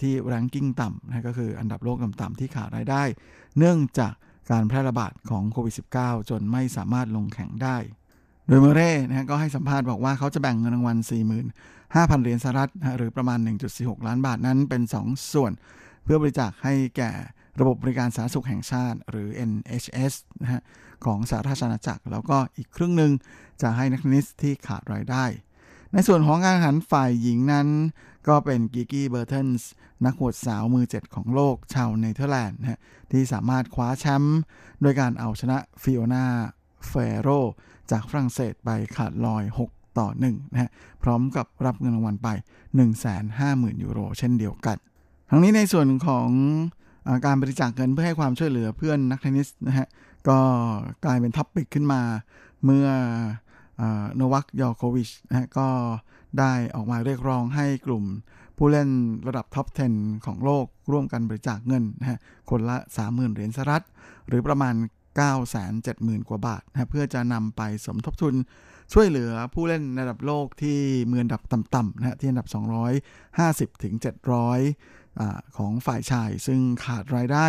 [0.00, 3.02] ที่แรงกิ้งต่ำนะก็คืออันดับโลกต่ำๆที่ขาดรายได้
[3.58, 4.12] เนื่องจาก
[4.50, 7.76] การแพร่ระบาดของโควิด -19 จนไม่สามารถลงแข่งได้
[8.46, 10.96] โดยเมเร่นะก็ให้สัมภาษณ์บอกว่าเขาจะแบ่งเงินรางวัล
[11.94, 13.38] 5,000 เหรียญสหรัฐหรือประมาณ
[13.72, 15.52] 1.46 ล้านบาทนั้นเป็น 2 ส่วน
[16.04, 17.10] เพื่อบริจาคให้แก่
[17.60, 20.12] ระบบบริการสาธารณสุขแห่งชาติ หรือ NHS
[20.42, 20.62] นะฮะ
[21.04, 23.12] ของสาธารณรัฐจักร แล้วก็อีกครึ่งหนึ่ง
[23.62, 25.24] จะให้นักเทนนิสที่ขาดรายได้
[25.92, 27.68] ในส่วนของการแข่งขันฝ่ายหญิงนั้น
[28.28, 29.70] ก็เป็นกิกี้เบอร์เทนส์
[30.04, 32.80] นักหวดสาวมือเจ็ดของโลกชาวเนเธอร์แลนด์นะ
[33.12, 34.40] ที่สามารถคว้าแชมป์
[34.82, 36.26] โดยการเอาชนะฟิโอนา
[36.88, 37.28] เฟโร
[37.90, 40.70] จากฝรั่งเศสไปขาดลอย 6 ต่อ1นะฮะ
[41.02, 42.28] พร้อมกับรับเงินรางวัลไป
[43.06, 44.76] 150,000 ยูโร เช่นเดียวกัน
[45.30, 46.28] ทั้งนี้ในส่วนของ
[47.06, 49.86] อการบริจาคเงินเพื่อให้ความช่วยเหลือเพื่อนนักเทนนิสนะฮะ
[50.28, 50.38] ก็
[51.04, 52.00] กลายเป็น topic ขึ้นมา
[52.64, 52.86] เมื่อ
[54.16, 55.68] โนวัคยอโควิชนะฮะก็
[56.38, 58.04] ได้ออกมาเรียกร้องให้กลุ่ม
[58.56, 58.88] ผู้เล่น
[59.26, 62.18] ระดับท็อป 10 ของโลกร่วมกันบริจาคเงินนะฮะ
[62.50, 62.76] คนละ
[63.06, 63.84] 30,000 เหรียญสหรัฐ
[64.28, 64.74] หรือประมาณ
[65.50, 68.34] 970,000 กว่าบาทนะเพื่อจะนำไปสมทบทุน
[68.92, 70.78] ช่วยเหลือผู้เล่นระดับโลกที่
[71.10, 72.48] มืออันดับต่ำๆนะฮะที่อันดับ
[73.74, 73.94] 250 ถึง
[74.56, 75.22] 700อ
[75.56, 77.46] ของฝ่ายชาย ซึ่งขาดรายได้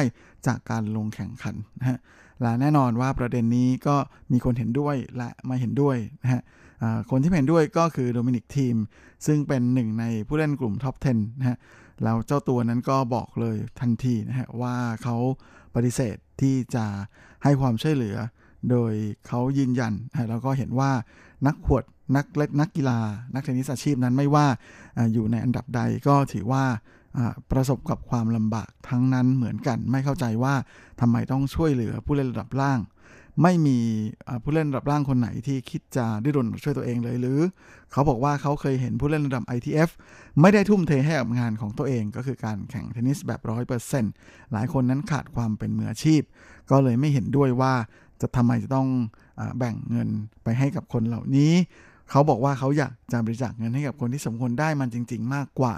[0.47, 1.97] จากการลงแข่งขันนะฮะ
[2.41, 3.95] และแน่นอนว่าประเด็นนี้ก็
[4.31, 6.41] มีคนเห็นด้วยและไม่เห็นด้วยนะฮะ
[7.09, 8.75] คนที่เห็นด้วยก็คือโดมินิกทีม
[9.25, 11.57] ซึ่งเป็นหนึ่งในผู้เล่นกลุ่มท็อป 10 นะฮะ
[12.03, 15.17] แล้วเจ้าตัวนั้นก็บอกเลยทันทีนะฮะว่าเขา
[15.75, 16.85] ปฏิเสธที่จะ
[17.43, 18.17] ให้ความช่วยเหลือ
[18.71, 18.93] โดย
[19.27, 19.93] เขายืนยัน
[20.29, 20.91] แล้วก็เห็นว่า
[21.47, 21.83] นักขวด
[22.15, 22.99] นักเล็กนักกีฬา
[23.33, 24.47] นักเทนนิสอาชีพนั้นไม่ว่า
[24.97, 26.63] ออยู่ในอันดับใดก็ถือว่า
[27.51, 30.53] ประสบกับความลำบากทั้งนั้นเหมือนกัน ไม่เข้าใจว่า
[31.01, 32.79] ทำไมต้องช่วยเหลือผู้เล่นระดับล่าง
[33.43, 33.77] ไม่มี
[34.43, 37.39] ผู้เล่นระดับล่างคนไหนที่คิดจะดิ้นรนช่วยตัวเองเลยหรือ
[37.91, 39.89] เขาบอกว่าเขาเคยเห็นผู้เล่นระดับ ITF
[40.41, 44.13] ไม่ได้ทุ่มเทให้กับงานของตัวเองก็คือการแข่งเทนนิสแบบร้อยเปอร์เซนต์
[44.51, 46.21] หลายคนนั้นขาดความเป็นมืออาชีพ
[46.71, 47.73] ก็เลยไม่เห็นด้วยว่า
[48.21, 48.87] จะทำไมจะต้อง
[49.57, 50.09] แบ่งเงิน
[50.43, 51.53] ไปให้กับคนเหล่านี้
[52.09, 55.73] เขาบอกว่าเขาอยากจะบริจาคเงินให้กับคนที่สมควรได้มันจริง ๆ มากกว่า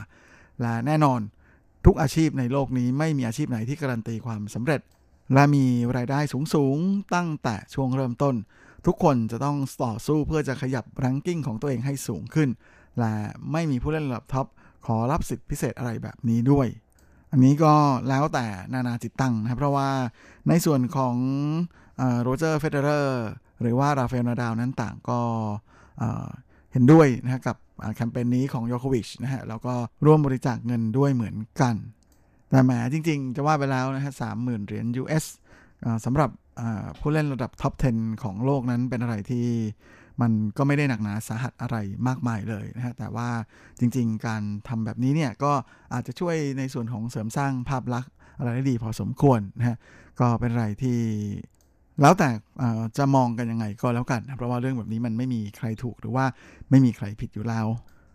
[0.61, 1.19] และแน่นอน
[1.85, 4.81] ทุกอาชีพในโลกนี้ไม่มีอาชีพไหนที่การันตีความสำเร็จ
[5.33, 6.19] และมีรายได้
[6.53, 8.35] สูงๆตั้งแต่ช่วงเริ่มต้น
[8.85, 12.49] ทุกคนจะต้องต่อสู้เพื่อจะขยับ ranking ของตัวเองให้สูงขึ้น
[12.99, 13.13] และ
[13.51, 14.47] ไม่มีผู้เล่นระดับท็อป
[14.85, 16.67] ขอรับสิทธิพิเศษอะไรแบบนี้ด้วย
[17.31, 17.73] อันนี้ก็
[18.09, 19.89] แล้วแต่นานาจิตตังนะครับ เพราะว่า
[20.47, 21.15] ในส่วนของ
[22.21, 23.25] โรเจอร์เฟเดอเรอร์
[23.61, 25.19] หรือว่าราฟาเอลนาดาลนั้นต่างก็
[26.71, 27.57] เห็นด้วยนะกับ
[27.95, 29.73] แคมเปญนี้ของยอโควิชนะฮะแล้วก็
[30.05, 31.75] ร่วมบริจาคเงินด้วยเหมือนกัน
[32.49, 35.25] แต่แหมจริง ๆ จะว่าไปแล้วนะฮะสามหมื่นเหรียญ US
[36.05, 36.29] สำหรับ
[36.99, 39.47] ผู้เล่นระดับท็อป 10 ของโลกนั้นเป็นอะไรที่
[40.21, 43.29] มันก็ไม่ได้หนักหนาสาหัสอะไรมากมายเลยนะฮะ แต่ว่า
[43.79, 45.51] จริง ๆ การทำแบบนี้เนี่ยก็
[45.93, 49.77] อาจจะช่วยในส่วนของเสริมสร้างภาพลักษณ์อะไรได้ดีพอสมควรนะฮะ
[50.19, 50.99] ก็เป็นอะไรที่
[52.01, 52.29] แล้วแต่
[52.97, 56.25] จะมองกันยังไงก็แล้วกันนะเพราะว่าเรื่องแบบนี้มันไม่มีใครถูกหรือว่า
[56.69, 57.67] ไม่มีใครผิดอยู่แล้ว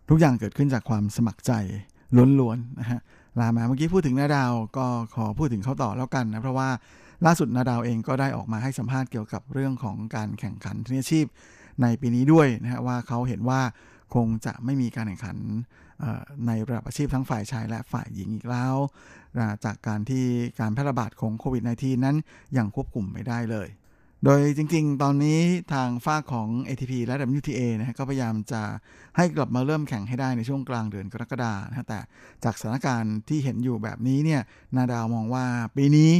[0.08, 1.52] ทุกอย่างเกิดขึ้นจากความสมัครใจ
[2.40, 3.00] ล้วนๆนะฮะ
[3.40, 6.68] ลามาเมื่อกี้พูดถึงนาดาวก็ขอพูดถึงเขาต่อแล้วกันนะเพราะว่า
[7.26, 11.26] ล่าสุดนาดาวเองก็ได้ออกมาให้สัมภาษณ์เกี่ยวกับเรื่องของการแข่งขันทีนชีพ
[11.82, 13.60] ในปีนี้ด้วยนะฮะว่าเขาเห็นว่า
[14.14, 15.36] คงจะไม่มีการแข่งขัน
[16.47, 18.76] ในระดับอาชีพทั้งฝ่ายชายและฝ่ายหญิงอีกแล้ว
[19.64, 20.24] จากการที่
[20.61, 22.16] การแพร่ระบาดของโควิด -19 นั้น
[22.57, 23.68] ยังควบคุมไม่ได้เลย
[24.24, 25.40] โดยจริงๆ ตอนนี้
[25.72, 28.62] ทางฝ้าของ ATP และ WTA นะก็พยายามจะ
[29.16, 32.01] ให้กลับมาเริ่มแข่งให้ได้ในช่วงกลางเดือนกรกฎานะแต่
[32.44, 34.40] จากสถานการณ์ที่เห็นอยู่แบบนี้เนี่ย
[34.76, 36.11] นาดาวมองว่าปีนี้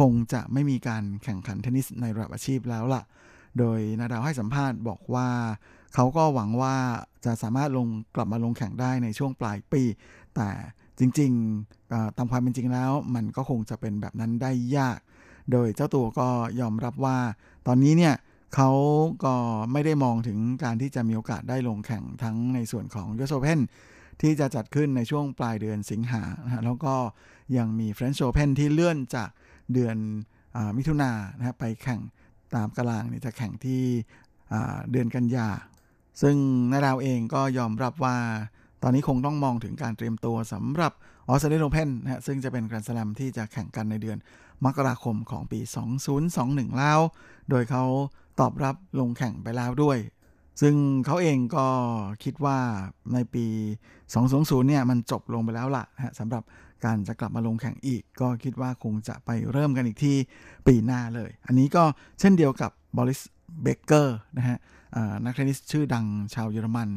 [0.00, 3.02] คงจะไม่มีการแข่งขันเทนนิสในระดับอาชีพแล้วล่ะ
[3.58, 5.28] โดยนาดาวให้สัมภาษณ์บอกว่า
[5.94, 6.76] เขาก็หวังว่า
[7.24, 9.82] จะสามารถลงกลับมาลงแข่งได้ในช่วงปลายปี
[10.36, 10.48] แต่
[10.98, 14.98] จริงๆตามความเป็นจริงแล้ว มันก็คงจะเป็นแบบนั้นได้ยาก
[15.52, 16.28] โดยเจ้าตัวก็
[16.60, 17.18] ยอมรับว่า
[17.66, 18.14] ตอนนี้เนี่ย
[18.54, 18.70] เขา
[19.24, 19.34] ก็
[19.72, 23.60] ไม่ได้มองถึงการที่จะมีโอกาสได้ลงแข่งทั้งในส่วนของ US Open
[24.20, 26.22] ที่จะจัดขึ้นในช่วงปลายเดือนสิงหา
[26.64, 26.94] แล้วก็
[27.56, 29.28] ยังมี French Open ที่เลื่อนจาก
[29.72, 29.96] เดือน
[30.56, 32.00] อมิถุนานะไปแข่ง
[32.54, 33.82] ตามกลางนี่จะแข่งที่
[34.90, 35.48] เดือนกันยา
[36.22, 36.36] ซึ่ง
[36.72, 38.16] นาดาวเองก็ยอมรับว่า
[38.82, 40.92] ตอนนี้คงต้องมองถึงการเตรียมตัวสำหรับ
[41.28, 44.18] ออสเตรเลียนโอเพนนะฮะซึ่งจะเป็นการสแลมที่จะแข่งกันในเดือน
[44.64, 45.60] มกราคมของปี
[46.18, 47.00] 2021 แล้ว
[47.50, 47.84] โดยเขา
[48.40, 49.98] ตอบรับลงแข่งไปแล้วด้วย
[50.60, 50.74] ซึ่ง
[51.06, 51.66] เขาเองก็
[52.24, 52.58] คิดว่า
[53.12, 53.46] ในปี
[54.06, 56.42] 2020 เนี่ยมันจบลงไปแล้วล่ะฮะสำหรับ
[56.84, 60.16] การจะกลับมาลงแข่งอีก ก็คิดว่าคงจะไปเริ่มกันอีกที่
[60.66, 61.84] ปีหน้าเลย อันนี้ก็
[62.20, 63.20] เช่นเดียวกับบอริส
[63.62, 64.58] เบคเกอร์นะฮะ
[65.24, 66.88] นักเทนนิสชื่อดังชาวเยอรมัน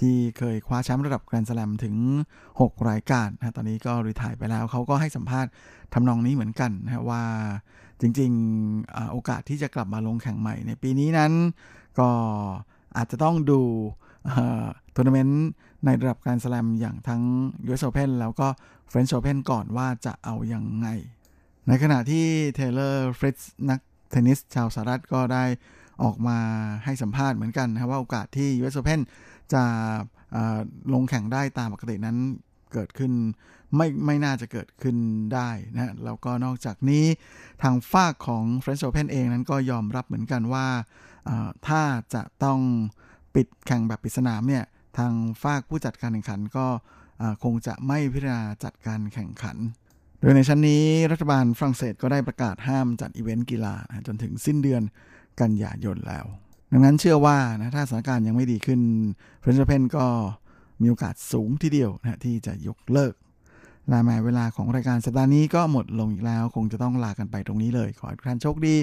[0.00, 1.96] ที่เคยคว้าแชมป์ระดับแกรนด์สแลมถึง
[2.50, 5.50] 6 รายการนะตอนนี้ก็ retire ไปแล้วเขาก็ให้สัมภาษณ์
[5.94, 7.22] ทำนองนี้เหมือนกันนะว่า
[8.00, 11.32] จริงๆโอกาสที่จะกลับมาลงแข่งใหม่ในปีนี้นั้น
[11.98, 12.08] ก็
[12.96, 13.60] อาจจะต้องดู
[14.94, 15.44] ทัวร์นาเมนต์
[15.84, 17.22] ในระดับแกรนด์สแลมอย่างทั้ง
[17.66, 18.48] US Open แล้วก็
[18.90, 20.88] French Open ก่อนว่าจะเอาอยัางไง
[21.68, 23.80] ในขณะที่เทเลอร์ฟริตซ์นัก
[24.10, 25.44] เทนนิสชาวสหรัฐก็ได้
[26.04, 26.38] ออกมา
[26.84, 29.00] ให้สัมภาษณ์เหมือนกันนะว่าโอกาสที่ US Open
[29.52, 29.62] จะ
[30.92, 32.16] ลงแข่งได้ตามปกตินั้น
[32.72, 33.12] เกิดขึ้น
[33.76, 34.96] ไม่ไม่น่าจะเกิดขึ้น
[35.34, 37.04] ได้นะแล้วก็นอกจากนี้
[37.62, 40.66] ทางฝากของ French Open เองนั้นก็ยอมรับเหมือนกันว่า
[41.68, 41.82] ถ้า
[42.14, 42.60] จะต้อง
[43.34, 44.64] ปิดแข่งแบบปิดสนามเนี่ย
[44.98, 46.66] ทางฟากผู้จัดการแข่งขันก็
[47.44, 49.56] คงจะไม่พิจารณาจัดการแข่งขัน
[50.20, 53.74] โดยในชั้นนี้รัฐบาลฝรั่งเศสก็ได้ประกาศห้ามจัดอีเวนต์กีฬา
[54.06, 54.82] จนถึงสิ้นเดือน
[55.40, 56.26] กันยายนแล้ว
[56.72, 58.80] ดังนั้นเชื่อว่านะถ้าสถานการณ์ยังไม่ดีขึ้น
[59.40, 60.06] French Open ก็
[60.80, 63.14] มีโอกาสสูงทีเดียวนะที่จะยกเลิก
[63.92, 68.76] ลาหมายเวลาของรายการสัปดาห์นี้ก็หมดลงอีกแล้ว คงจะต้องลากันไปตรงนี้เลย ขอให้ทุกท่านโชคดี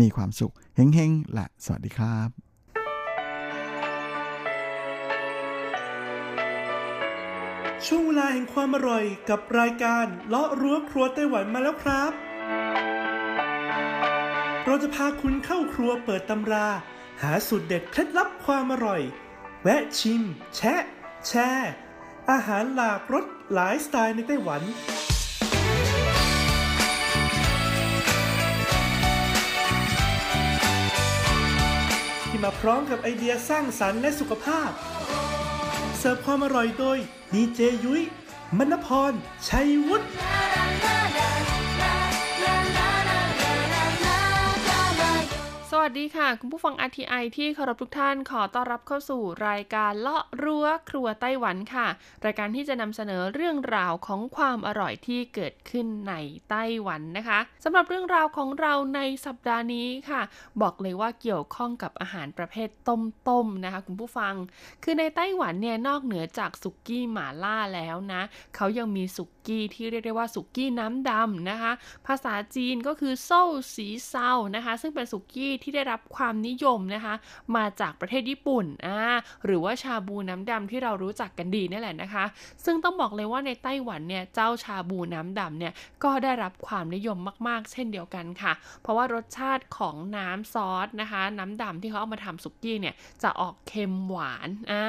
[0.00, 2.28] มีความสุข เฮงๆและสวัสดีครับ
[7.86, 12.27] ช่วงเวลาแห่งความอร่อยกับรายการเลาะรั้วครัวไต้หวันมาแล้วครับ
[14.70, 16.66] เราจะพาคุณเข้าครัวเปิดตำรา
[17.22, 19.02] หาสูตรเด็ดเคล็ดลับความอร่อย
[19.62, 20.22] แวะชิม
[20.56, 20.82] แชะ
[21.26, 21.72] แชร์
[22.30, 24.62] อาหารหลากรสหลายสไตล์ในไต้หวัน
[32.26, 34.70] ที่มาพร้อมกับไอเดียสร้างสรรค์และสุขภาพ
[35.98, 36.98] เสิร์ฟความอร่อยโดย
[37.34, 38.02] ดีเจยุ้ย
[38.58, 39.12] มณพร
[39.48, 40.06] ชัยวุฒิ
[45.90, 51.86] วัสดีค่ะ คุณผู้ฟัง RTI ที่เคารพทุกท่านขอต้อนรับเข้าสู่รายการเลาะรั้วครัวไต้หวันค่ะ
[52.24, 56.14] รายการที่จะนำเสนอเรื่องราวของความอร่อยที่เกิดขึ้นใน
[56.50, 60.22] ไต้หวันนะคะสำหรับเรื่องราวของเราในสัปดาห์นี้ค่ะ
[60.62, 64.34] บอกเลยว่าเกี่ยวข้องกับอาหารประเภทต้มๆนะคะ คุณผู้ฟัง
[64.82, 68.22] คือในไต้หวันเนี่ยนอกเหนือจากสุกี้หม่าล่าแล้วนะ
[68.56, 69.30] เขายังมีสุก
[69.74, 71.72] ที่เรียกได้ว่าสุกี้น้ำดำนะคะ
[72.06, 73.42] ภาษาจีนก็คือโซ่
[73.74, 77.14] สีเซานะคะ ซึ่งเป็นสุกี้ที่ได้รับความนิยมนะคะ
[77.56, 78.98] มาจากประเทศญี่ปุ่นอ่า
[79.44, 82.24] หรือว่าชาบูน้ำดำที่เรารู้จักกันดีนี่แหละนะคะ
[82.64, 85.72] ซึ่งต้องบอกเลยว่าในไต้หวันเนี่ยเจ้าชาบูน้ำดำเนี่ย
[86.04, 87.18] ก็ได้รับความนิยม
[87.48, 94.84] มากๆ เช่นเดียวกันค่ะ เพราะว่ารสชาติของน้ำซอสนะคะ น้ำดำที่เขาเอามาทำสุกี้เนี่ยจะออกเค็มหวานอ่า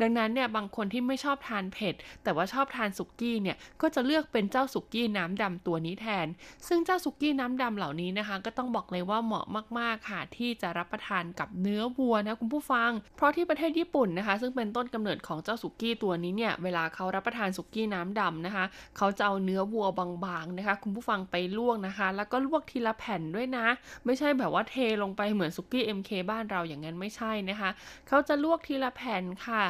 [0.00, 1.94] ดังนั้นเนี่ยบางคนที่ไม่ชอบทานเผ็ด
[2.24, 6.26] แต่ว่าชอบทานสุกี้เนี่ยก็จะเลือกเป็นเจ้าสุกี้น้ำดำตัวนี้แทน
[6.68, 9.46] ซึ่งเจ้าสุกี้น้ำดำเหล่านี้นะคะ ก็ต้องบอกเลยว่าเหมาะ
[9.78, 18.64] มากๆค่ะที่จะรับประทานกับเนื้อวัวนะคุณผู้ฟัง เพราะที่ประเทศญี่ปุ่นนะคะ ซึ่งเป็นต้นกำเนิดของเจ้าสุกี้ตัวนี้เนี่ยเวลาเขารับประทานสุกี้น้ำดำนะคะ
[18.96, 23.66] เขาจะเอาเนื้อวัวบางๆนะคะ คุณผู้ฟังไปลวกนะคะ แล้วก็ลวกทีละแผ่นด้วยนะ
[24.04, 27.70] ไม่ใช่แบบว่าเทลงไปเหมือนสุกี้ MK บ้านเราอย่างนั้นไม่ใช่นะคะ
[28.08, 29.62] เขาจะลวกทีละแผ่นค่ะ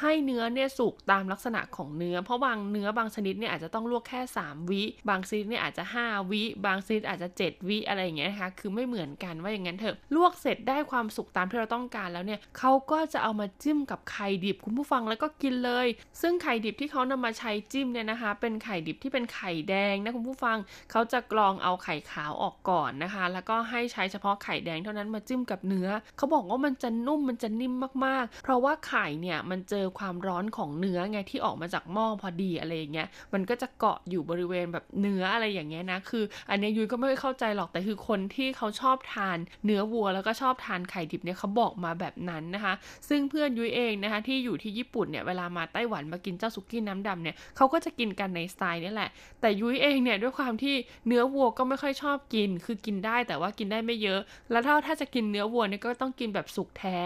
[0.00, 15.86] ให้เนื้อเนี่ยสุกตามลักษณะของเนื้อ เพราะบางเนื้อบางชนิดเนี่ยอาจจะต้องลวกแค่ 3 วิ บางชนิดเนี่ยอาจจะ 5 วิ บางชนิดอาจจะ 7 วิอะไรอย่างเงี้ยนะคะ คือไม่เหมือนกันว่าอย่างนั้นเถอะ ลวกเสร็จได้ความสุกตามที่เราต้องการแล้วเนี่ยเขาก็จะเอามาจิ้มกับไข่ดิบคุณผู้ฟังแล้วก็กินเลย
[16.20, 20.56] ซึ่งไข่ดิบที่เขานำมาใช้จิ้มเนี่ยนะคะ เป็นไข่ดิบที่เป็นไข่แดงนะคุณผู้ฟัง
[20.90, 42.74] เขาจะกรองเอาไข่ขาวออกก่อนนะคะ แล้วก็ให้ใช้เฉพาะไข่แดงเท่านั้นมาจิ้มกับเนื้อเขาบอกว่ามันจะนุ่มมันจะนิ่มมากๆ เพราะว่าไข่เนี่ยมันเจอความร้อนของเนื้อไงที่ออกมาจากหม้อพอดีอะไรอย่างเงี้ยมันก็จะเกาะอยู่บริเวณแบบเนื้ออะไรอย่างเงี้ยนะ คืออันนี้ยุ้ยก็ไม่เข้าใจหรอกแต่คือคนที่เขาชอบทานเนื้อวัวแล้วก็ชอบทานไข่ดิบเนี่ยเขาบอกมาแบบนั้นนะคะ
[43.08, 50.74] ซึ่งเพื่อนยุ้ยเองนะคะที่อยู่ที่ญี่ปุ่นเนี่ยเวลามาไต้หวันมากินเจ้าสุกี้น้ำดำเนี่ยเขาก็จะกินกันในสไตล์นี้แหละ แต่ยุ้ยเองเนี่ยด้วยความที่
[51.06, 56.98] เนื้อวัวก็ไม่ค่อยชอบกิน คือกินได้แต่ว่ากินได้ไม่เยอะ แล้วถ้าถ้าจะกินเนื้อวัวเนี่ยก็ต้องกินแบบสุกแท้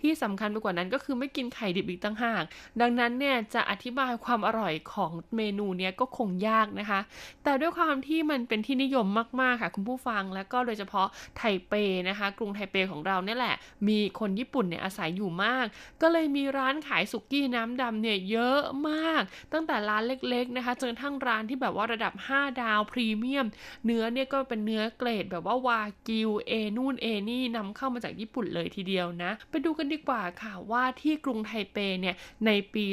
[0.00, 2.44] ที่สำคัญไปกว่านั้นก็คือไม่กินไข่ดิบอีกต่างหาก
[2.80, 7.00] ดังนั้นเนี่ยจะอธิบายความอร่อยของเมนูเนี้ยก็คงยากนะคะ
[7.44, 9.06] แต่ด้วยความที่มันเป็นที่นิยม
[9.40, 11.72] มากๆค่ะ คุณผู้ฟังแล้วก็โดยเฉพาะไทเป
[12.08, 13.56] นะคะ กรุงไทเปของเราเนี่ยแหละ
[13.88, 15.66] มีคนญี่ปุ่นเนี่ยอาศัยอยู่มาก
[16.02, 19.22] ก็เลยมีร้านขายสุกี้น้ำดำเนี่ยเยอะมาก
[19.52, 23.46] ตั้งแต่ร้านเล็กๆนะคะจนกระทั่งร้านที่แบบว่าระดับ 5 ดาวพรีเมียม
[23.84, 32.14] เนื้อเนี่ยก็เป็นเนื้อเกรดแบบว่าวากิวเอนู่นเอนี่นำเข้ามาจากญี่ปุ่นเลยทีเดียวนะ ไปดูกันดีกว่าค่ะว่าที่กรุงไทเปเนี่ย
[32.46, 32.86] ในปี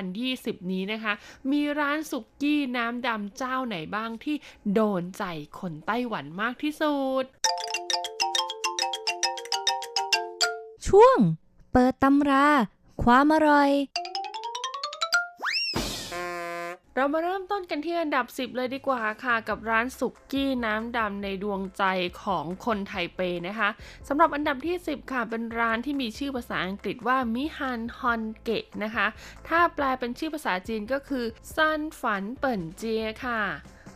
[0.00, 1.12] 2020 นี้นะคะ
[1.50, 4.36] มีร้านสุ กี้น้ำดำเจ้าไหนบ้างที่
[4.74, 5.24] โดนใจ
[5.58, 7.24] คนไต้หวันมากที่สุด
[10.86, 11.16] ช่วง
[11.72, 12.46] เปิดตำรา
[13.02, 13.70] ความอร่อย
[17.00, 21.84] เรามาเริ่มต้นกันที่อันดับ 10 เลยดีกว่าค่ะ กับร้านสุกี้น้ำดำในดวงใจ
[22.22, 23.68] ของคนไทเปนะคะ
[24.08, 29.06] สำหรับอันดับที่ 10 ค่ะ เป็นร้านที่มีชื่อภาษาอังกฤษว่ามิฮันฮอนเกะนะคะ
[29.48, 31.24] ถ้าแปลเป็นชื่อภาษาจีนก็คือ
[31.54, 33.40] ซันฝันเปิ่นเจียค่ะ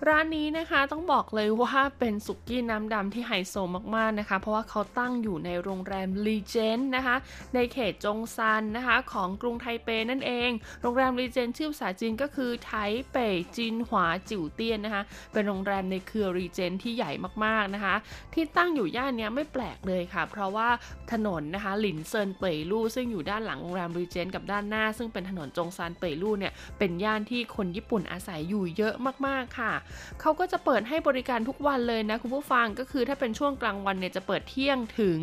[0.08, 3.54] ร้านนี้นะคะต้องบอกเลยว่าเป็นสุกี้น้ำดำที่ไฮโซ
[3.96, 7.16] มากๆนะคะ เพราะว่าเขาตั้งอยู่ในโรงแรม Regent นะคะ
[7.54, 10.50] ในเขตจงซานนะคะ ของกรุงไทเปนั่นเอง
[10.82, 12.72] โรงแรม Regent ชื่อภาษาจีนก็คือไท
[13.12, 13.16] เป
[13.56, 17.12] จินหวาจิ๋วเตี้ยนนะคะ เป็นโรงแรมในเครือ Regent ที่ใหญ่
[17.44, 17.96] มากๆนะคะ
[18.34, 20.68] ที่ตั้งอยู่ย่านนี้ไม่แปลกเลยค่ะ เพราะว่า
[21.12, 28.94] ถนนนะคะหลินเซินเป่ยลู่ซึ่งอยู่ด้านหลังโรงแรม Regent กับด้านหน้า ซึ่งเป็นถนนจงซานเป่ยลู่เนี่ยเป็นย่านที่คนญี่ปุ่นอาศัยอยู่เยอะ
[29.26, 29.72] มากๆค่ะ
[30.20, 35.18] เขาก็จะเปิดให้บริการทุกวันเลยนะคุณผู้ฟังก็คือถ้าเป็นช่วงกลางวันเนี่ยจะเปิดเที่ยงถึง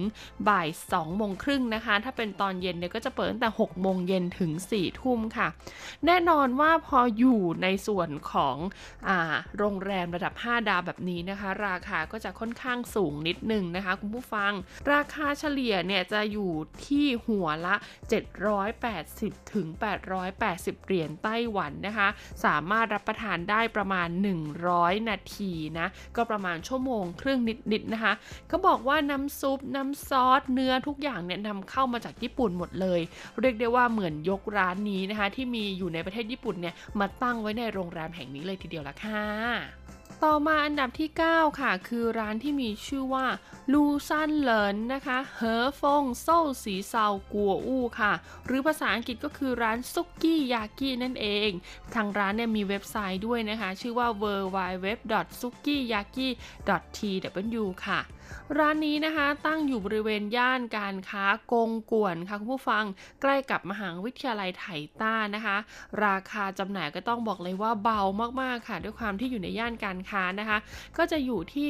[0.49, 5.47] บ่าย2โมงครึ่งนะคะ ถ้าเป็นตอนเย็นเนี่ยก็จะเปิดตั้งแต่6โมงเย็นถึง4ทุ่มค่ะ
[6.05, 8.57] แน่นอนว่าพออยู่ในส่วนของ
[9.07, 9.09] อ
[9.57, 14.51] โรงแรมระดับ 5 ดาวแบบนี้นะคะ ราคาก็จะค่อนข้างสูงนิดนึงนะคะคุณผู้ฟัง
[14.93, 16.51] ราคาเฉลี่ยเนี่ยจะอยู่
[16.85, 17.75] ที่หัวละ
[18.69, 19.67] 780ถึง
[20.27, 22.07] 880 เหรียญไต้หวันนะคะ
[22.45, 24.07] สามารถรับประทานได้ประมาณ
[24.59, 27.39] 100 นาทีนะ ก็ประมาณชั่วโมงครึ่ง
[27.71, 28.13] นิดๆนะคะ
[28.47, 32.99] เขาบอกว่าน้ำซุปน้ำซอสเนื้อทุกอย่างเนี่ยนำเข้ามาจากญี่ปุ่นหมดเลย
[33.41, 39.80] เรียกได้ว่าเหมือนยกร้านนี้นะคะ ที่มีอยู่ในประเทศญี่ปุ่นเนี่ยมาตั้งไว้ในโรงแรมแห่งนี้เลยทีเดียวละค่ะ
[40.27, 43.27] ต่อมาอันดับที่ 9 ค่ะ คือร้านที่มีชื่อว่า
[43.73, 48.13] ลูซันเหลินนะคะเฮอฟงโซ่สีเซากัวอู้ค่ะ
[48.45, 51.49] หรือภาษาอังกฤษก็คือร้านซุกี้ยากินั่นเอง
[51.95, 54.87] ทางร้านเนี่ยมีเว็บไซต์ด้วยนะคะ ชื่อว่า w w w
[55.39, 56.27] s u k i y a k i
[56.97, 56.99] t
[57.61, 57.99] w ค่ะ
[58.57, 62.83] ร้านนี้นะคะตั้งอยู่บริเวณย่านการค้ากงกวนค่ะคุณผู้ฟัง
[63.21, 64.65] ใกล้กับมหาวิทยาลัยไถ
[65.01, 65.57] ต้านะคะ
[66.05, 68.01] ราคาจำหน่ายก็ต้องบอกเลยว่าเบา
[68.41, 70.57] มากๆค่ะ ด้วยความที่อยู่ในย่านการค้านะคะ
[70.97, 71.69] ก็จะอยู่ที่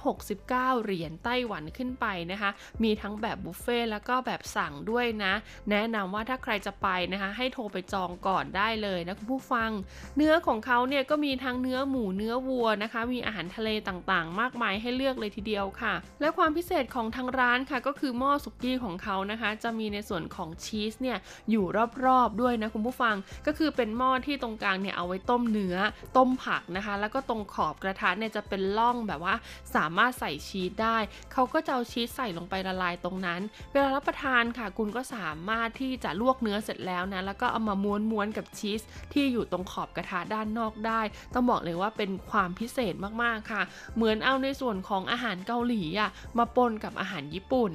[0.00, 0.48] 369
[0.82, 2.50] เหรียญไต้หวันขึ้นไปนะคะ
[2.82, 5.32] มีทั้งแบบบุฟเฟ่ต์แล้วก็แบบสั่งด้วยนะ
[5.70, 9.70] แนะนำว่าถ้าใครจะไปนะคะ ให้โทรไปจองก่อนได้เลยนะคุณผู้ฟัง
[10.16, 21.18] เนื้อของเขาเนี่ยก็มีทั้งเนื้อหมูเนื้อวัวนะคะ มีอาหารทะเลต่างๆ มากมายให้เลือกเลยทีเดียวค่ะ และความพิเศษของทางร้านค่ะ ก็คือหม้อสุกี้ของเขานะคะ จะมีในส่วนของชีสเนี่ย
[21.50, 21.64] อยู่
[22.06, 23.16] รอบๆด้วยนะคุณผู้ฟัง
[23.46, 25.76] ก็คือเป็นหม้อที่ตรงกลางเนี่ยเอาไว้ต้มเนื้อ
[26.16, 29.34] ต้มผักนะคะ แล้วก็ตรงขอบกระทะเนี่ยจะเป็นร่องแบบว่า
[29.76, 30.96] สามารถใส่ชีสได้
[31.32, 33.40] เขาก็จะเอาชีสใส่ลงไปละลายตรงนั้น
[33.72, 38.80] เวลารับประทานค่ะ คุณก็สามารถที่จะลวกเนื้อเสร็จแล้วนะแล้วก็เอามาม้วนๆกับชีส
[39.12, 41.00] ที่อยู่ตรงขอบกระทะด้านนอกได้
[41.34, 43.62] ต้องบอกเลยว่าเป็นความพิเศษมากๆค่ะ
[43.96, 47.72] เหมือนเอาในส่วนของอาหารเกาหลีอะมาปนกับอาหารญี่ปุ่น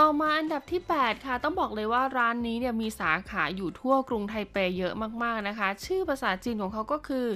[0.00, 7.26] ต่อมาอันดับที่ 8 ค่ะ ต้องบอกเลยว่าร้านนี้เนี่ยมีสาขาอยู่ทั่วกรุงไทเปเยอะมากๆนะคะ ชื่อภาษาจีนของเขาก็คือ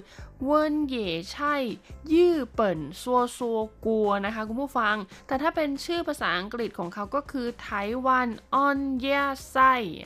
[0.45, 1.55] เวินเย่ใช่
[2.13, 9.21] ยี่เปิ่นซัวซัวกัวนะคะคุณผู้ฟัง แต่ถ้าเป็นชื่อภาษาอังกฤษของเขาก็คือไต้หวันออนเย่
[9.51, 9.57] ไซ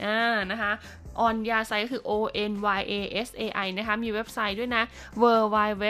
[0.05, 0.19] อ่า
[0.51, 0.73] นะคะ
[1.21, 2.13] ออนยาไซก็คือ O
[2.51, 2.95] N Y A
[3.27, 4.83] S A I นะคะ มีเว็บไซต์ด้วยนะ
[5.23, 5.25] w
[5.55, 5.85] w w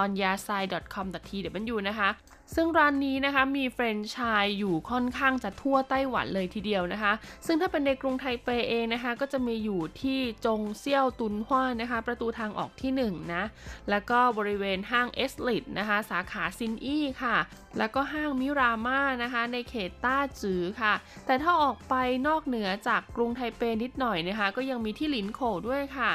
[0.00, 0.62] o n y a s a i
[0.94, 1.30] c o m t
[1.74, 2.08] w นะคะ
[2.54, 7.12] ซึ่งร้านนี้นะคะมีแฟรนไชส์อยู่ค่อนข้างจะทั่วไต้หวันเลยทีเดียวนะคะ
[7.46, 13.02] ซึ่งถ้าเป็นในกรุงไทเปเองนะคะ ก็จะมีอยู่ที่จงเซี่ยวตุนฮวานะคะ ประตูทางออกที่1น
[13.34, 13.44] นะ
[13.90, 17.36] แล้วก็บริเวณห้าง Eslite นะคะ สาขาซินอี้ค่ะ
[17.78, 20.94] แล้วก็ห้าง Miramar นะคะในเขตต้าจือค่ะ
[21.26, 21.94] แต่ถ้าออกไป
[22.28, 26.10] นอกเหนือจากกรุงไทเปนิดหน่อยนะคะ ก็ยังมีที่หลินโข่วด้วยค่ะ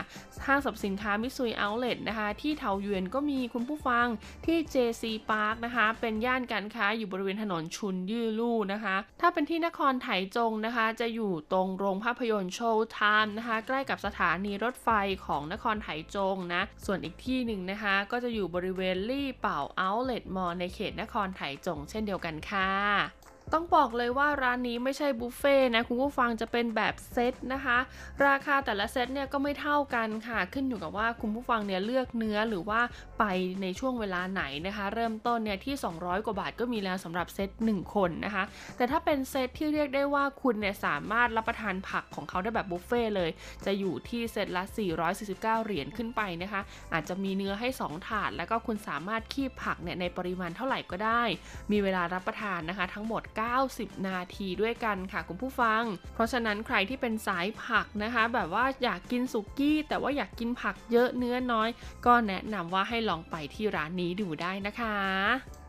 [0.45, 4.07] ห้างสรรพสินค้า Mitsui Outlet นะคะ ที่เทาเยวนก็มีคุณผู้ฟัง
[4.45, 14.89] ที่ JC Park นะคะเป็นย่านการค้าอยู่บริเวณถนนชุนยื่อลู่นะคะ ถ้าเป็นที่นครไถจงนะคะ จะอยู่ตรงโรงภาพยนตร์ Showtime นะคะ ใกล้กับสถานีรถไฟ
[15.25, 23.22] ของนครไถจงนะ ส่วนอีกที่หนึ่งนะคะ ก็จะอยู่บริเวณลี่เป่า Outlet Mall ในเขตนครไถจง เช่นเดียวกันค่ะ
[23.53, 27.77] ต้องบอกเลยว่าร้านนี้ไม่ใช่บุฟเฟ่ต์นะคุณผู้ฟังจะเป็นแบบเซตนะคะ
[28.27, 32.79] ราคาแต่ละเซตเนี่ยก็ไม่เท่ากันค่ะ ขึ้นอยู่กับว่าคุณผู้ฟังเนี่ยเลือกเนื้อหรือว่า
[33.19, 33.23] ไป
[33.61, 38.43] ในช่วงเวลาไหนนะคะ เริ่มต้นเนี่ยที่ 200 กว่าบาทก็มีแล้วสำหรับเซต1 คนนะคะ
[38.77, 43.29] แต่ถ้าเป็นเซตที่เรียกได้ว่าคุณเนี่ยสามารถรับประทานผักของเขาได้แบบบุฟเฟ่ต์เลย
[43.65, 44.63] จะอยู่ที่เซตละ
[45.13, 46.61] 449 เหรียญขึ้นไปนะคะ
[46.93, 51.23] อาจจะมีเนื้อให้ 2 ถาด แล้วก็คุณสามารถคีบผักเนี่ยในปริมาณเท่าไหร่ก็ได้
[51.71, 55.83] มีเวลารับประทานนะคะ ทั้งหมด90 นาทีด้วยกันค่ะคุณผู้ฟัง
[56.13, 61.69] เพราะฉะนั้นใครที่เป็นสายผักนะคะ แบบว่าอยากกินสุกี้ แต่ว่าอยากกินผักเยอะเนื้อน้อย
[62.05, 65.62] ก็แนะนำว่าให้ลองไปที่ร้านนี้ดูได้นะคะ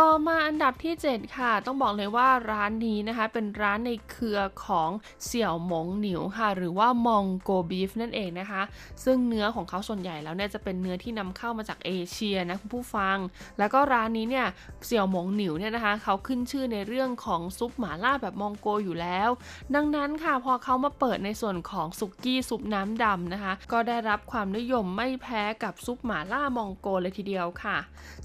[0.00, 4.90] ต่อมาอันดับที่ 7 ค่ะ ต้องบอกเลยว่าร้านนี้นะคะ เป็นร้านในเครือของ
[5.24, 8.62] เสี่ยวหมงหนิวค่ะ หรือว่ามองโกบีฟนั่นเองนะคะ
[9.04, 13.16] ซึ่งเนื้อของเขาส่วนใหญ่แล้วเนี่ยจะเป็นเนื้อที่นำเข้ามาจากเอเชียนะคุณผู้ฟัง
[13.58, 14.46] แล้วก็ร้านนี้เนี่ย
[14.86, 19.28] เสี่ยวหมงหนิวเนี่ยนะคะเขาขึ้นชื่อในเรื่องของซุปหมาล่าแบบมองโกอยู่แล้ว
[19.74, 27.78] ดังนั้นค่ะพอเขามาเปิดในส่วนของสุกี้ซุปน้ำดำนะคะ ก็ได้รับความนิยมไม่แพ้กับซุปหมาล่ามองโกเลยทีเดียวค่ะ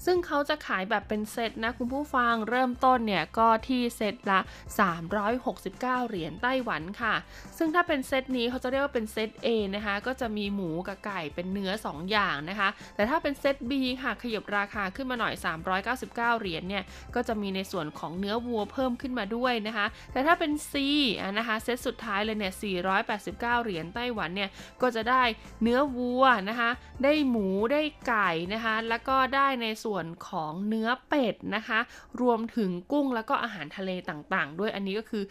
[0.04, 4.40] ซึ่งเขาจะขายแบบเป็นเซตนะคุณผู้ฟังเริ่มต้นเนี่ยก็ที่เซตละ
[5.04, 7.14] 369 เหรียญไต้หวันค่ะ
[7.58, 15.34] ซึ่งถ้าเป็นเซตนี้เขาจะเรียกว่าเป็นเซต A นะคะ ก็จะมีหมูกับไก่เป็นเนื้อ 2 อย่างนะคะ แต่ถ้าเป็นเซต B ค่ะ ขยับราคาขึ้นมาหน่อย
[15.78, 16.84] 399 เหรียญเนี่ย
[17.14, 20.72] ก็จะมีในส่วนของเนื้อวัวเพิ่มขึ้นมาด้วยนะคะ แต่ถ้าเป็น C
[21.38, 22.52] นะคะ เซตสุดท้ายเลยเนี่ย
[22.98, 24.50] 489 เหรียญไต้หวันเนี่ย
[24.82, 25.22] ก็จะได้
[25.62, 26.70] เนื้อวัวนะคะ
[27.04, 31.78] ได้หมู ได้ไก่นะคะ แล้วก็ได้ในส่วนของเนื้อเป็ดนะคะ
[32.20, 35.24] รวมถึงกุ้งแล้วก็อาหารทะเลต่างๆ ด้วยอันนี้ก็คือ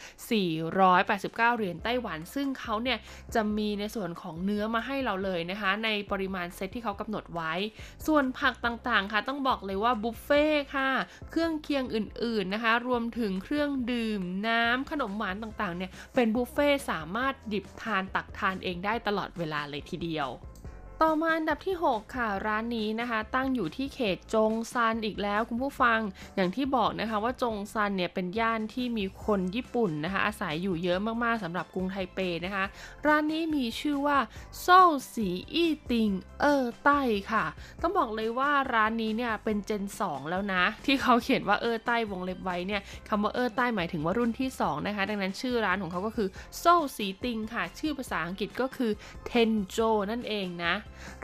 [0.69, 2.99] 489 เหรียญไต้หวัน ซึ่งเขาเนี่ย
[3.35, 7.53] จะมีในส่วนของเนื้อมาให้เราเลยนะคะ ในปริมาณเซตที่เขากำหนดไว้
[8.07, 10.45] ส่วนผักต่างๆค่ะ ต้องบอกเลยว่าบุฟเฟ่
[10.75, 10.89] ค่ะ
[11.29, 20.29] เครื่องเคียงอื่นๆนะคะ รวมถึงเครื่องดื่มน้ำขนมหวานต่างๆเนี่ยเป็นบุฟเฟ่สามารถหยิบทานตักทานเองได้ตลอดเวลาเลยทีเดียว
[21.03, 25.99] ต่อมาอันดับที่ 6 ค่ะร้านนี้นะคะ ตั้งอยู่ที่เขตจงซันอีกแล้วคุณผู้ฟัง
[26.35, 32.65] อย่างที่บอกนะคะว่าจงซันเนี่ยเป็นย่านที่มีคนญี่ปุ่นนะคะ อาศัยอยู่เยอะมากๆสำหรับกรุงไทเปนะคะ
[33.07, 34.17] ร้านนี้มีชื่อว่า
[34.61, 34.83] โซา
[35.13, 36.09] สีอี้ติง
[36.41, 37.45] เออใต้ค่ะ
[37.81, 46.27] ต้องบอกเลยว่าร้านนี้เนี่ยเป็นเจน 2 แล้วนะ ที่เขาเขียนว่าเออใต้วงเล็บไว้เนี่ยคำว่าเออใต้หมายถึงว่ารุ่นที่ 2 นะคะ ดังนั้นชื่อร้านของเขาก็คือ
[46.59, 48.91] โซาสีติงค่ะ ชื่อภาษาอังกฤษก็คือ
[49.25, 49.77] เทนโจ
[50.11, 50.73] นั่นเองนะ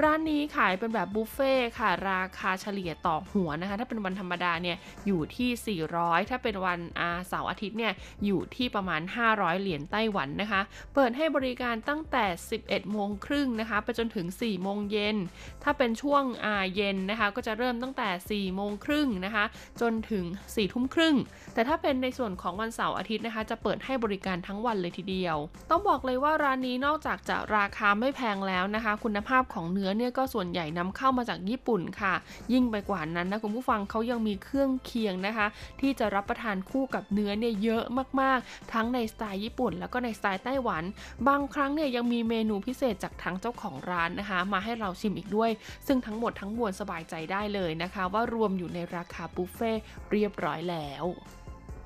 [0.02, 7.94] ร้านนี้ขายเป็นแบบบุฟเฟ่ค่ะ ราคาเฉลี่ยต่อหัวนะคะ ถ้าเป็นวันธรรมดาเนี่ยอยู่ที่ 400 ถ้าเป็นวันอาเสาร์อาทิตย์เนี่ย
[8.26, 9.02] อยู่ที่ประมาณ
[9.32, 10.62] 500 เหรียญไต้หวันนะคะ
[10.96, 12.26] เปิดให้บริการตั้งแต่
[12.60, 15.18] 11 โมงครึ่งนะคะไปจนถึง 4 โมงเย็น
[15.64, 19.46] ถ้าเป็นช่วงอาเย็นนะคะ ก็จะเริ่มตั้งแต่ 4 โมงครึ่งนะคะ
[19.82, 21.16] จนถึง 4 ทุ่มครึ่ง
[21.54, 25.38] แต่ถ้าเป็นในส่วนของวันเสาร์อาทิตย์นะคะ จะเปิดให้บริการทั้งวันเลยทีเดียว
[25.70, 32.14] ต้องบอกเลยว่าร้านนี้นอกจากจะราคาไม่แพงแล้วนะคะ คุณภาพของเนื้อเนี่ยก็ส่วนใหญ่นำเข้ามาจากญี่ปุ่นค่ะ
[32.54, 35.48] ยิ่งไปกว่านั้นนะคุณผู้ฟังเขายังมีเครื่องเคียงนะคะ
[35.82, 37.84] ที่จะรับประทานคู่กับเนื้อเนี่ยเยอะ
[38.22, 40.84] มากๆ ทั้งในสไตล์ญี่ปุ่น แล้วก็ในสไตล์ไต้หวัน
[41.28, 45.52] บางครั้งเนี่ยยังมีเมนูพิเศษจากทางเจ้าของร้านนะคะ มาให้เราชิมอีกด้วย
[45.88, 49.72] ซึ่งทั้งหมดทั้งมวลสบายใจได้เลยนะคะ ว่ารวมอยู่ในราคาบุฟเฟ่
[50.12, 51.06] เรียบร้อยแล้ว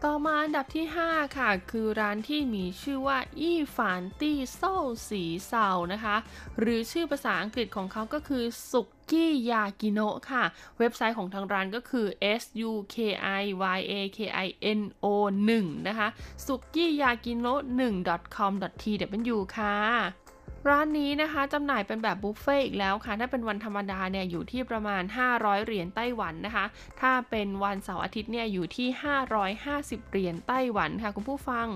[0.06, 4.62] ต่อมาอันดับที่ 5 ค่ะ คือร้านที่มีชื่อว่าอี้ฟานตี้โซ
[5.10, 6.16] สีเซานะคะ
[6.60, 10.44] หรือชื่อภาษาอังกฤษของเขาก็คือสุกี้ยากิโนะค่ะ
[10.80, 12.06] เว็บไซต์ของทางร้านก็คือ
[12.42, 12.96] s u k
[13.42, 13.44] i
[13.78, 14.48] y a k i
[14.80, 15.06] n o
[15.52, 16.08] 1นะคะ
[16.46, 17.62] สุกี้ยากิโนะ
[18.12, 20.27] 1.com tw ค่ะ
[20.70, 25.04] ร้านนี้นะคะจำหน่ายเป็นแบบบุฟเฟ่ต์อีกแล้วค่ะ ถ้าเป็นวันธรรมดาเนี่ยอยู่ที่ประมาณ
[25.34, 26.66] 500 เหรียญไต้หวันนะคะ
[27.02, 28.88] ถ้าเป็นวันเสาร์อาทิตย์เนี่ยอยู่ที่
[29.50, 31.68] 550 เหรียญไต้หวันค่ะคุณผู้ฟัง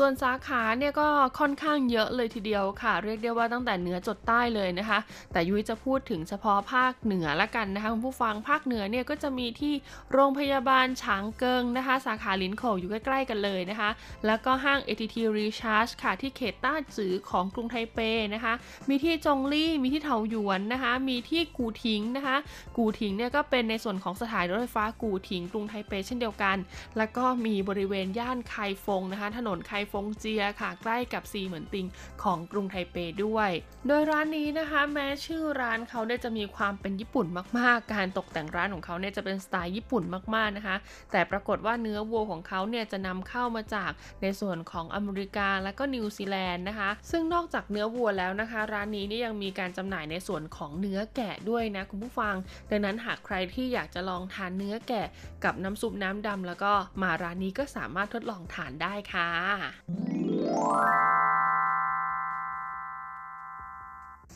[0.00, 4.98] ส่วนสาขาเนี่ยก็ค่อนข้างเยอะเลยทีเดียวค่ะ เรียกได้ว่าตั้งแต่เหนือจดใต้เลยนะคะ
[5.32, 9.74] แต่ยุ้ยจะพูดถึงเฉพาะภาคเหนือละกันนะคะคุณผู้ฟังภาคเหนือเนี่ยก็จะมีที่
[10.12, 13.90] โรงพยาบาลฉางเกิงนะคะ สาขาลินโขอยู่ใกล้ๆกันเลยนะคะ
[14.26, 17.98] แล้วก็ห้าง ATT Recharge ค่ะที่เขตต้าจือของกรุงไทเป
[18.34, 18.54] นะคะ
[18.88, 22.36] มีที่จงลี่มีที่เถาหยวนนะคะ มีที่กูทิงนะคะ
[22.76, 26.56] กูทิงเนี่ยก็เป็นในส่วนของสถานรถไฟฟ้ากูทิงกรุงไทเปเช่นเดียวกัน
[26.96, 31.86] แล้วก็มีบริเวณย่านไคฟงนะคะ ถนนไคฟงเจียค่ะใกล้กับซีเหมือนติง
[32.22, 33.50] ของกรุงไทเปด้วย
[33.86, 37.26] โดยร้านนี้นะคะแม้ชื่อร้านเขาเนี่ยจะมีความเป็นญี่ปุ่น
[37.58, 40.02] มากๆ การตกแต่งร้านของเขาเนี่ยจะเป็นสไตล์ญี่ปุ่น
[40.34, 40.76] มากๆนะคะ
[41.12, 43.90] แต่ปรากฏว่าเนื้อวัวของเขาเนี่ยจะนำเข้ามาจาก
[44.22, 52.34] ในส่วนของอเมริกาและก็นิวซีแลนด์นะคะ ซึ่งนอกจากเนื้อวัวแล้วนะคะ ร้านนี้นี่ยังมีการจำหน่ายในส่วนของเนื้อแกะด้วยนะคุณผู้ฟัง
[52.70, 55.06] ดังนั้นหากใครที่อยากจะลองทานเนื้อแกะ
[55.44, 56.72] กับน้ำซุปน้ำดำแล้วก็
[57.02, 61.25] มาร้านนี้ก็สามารถทดลองทานได้ค่ะ Música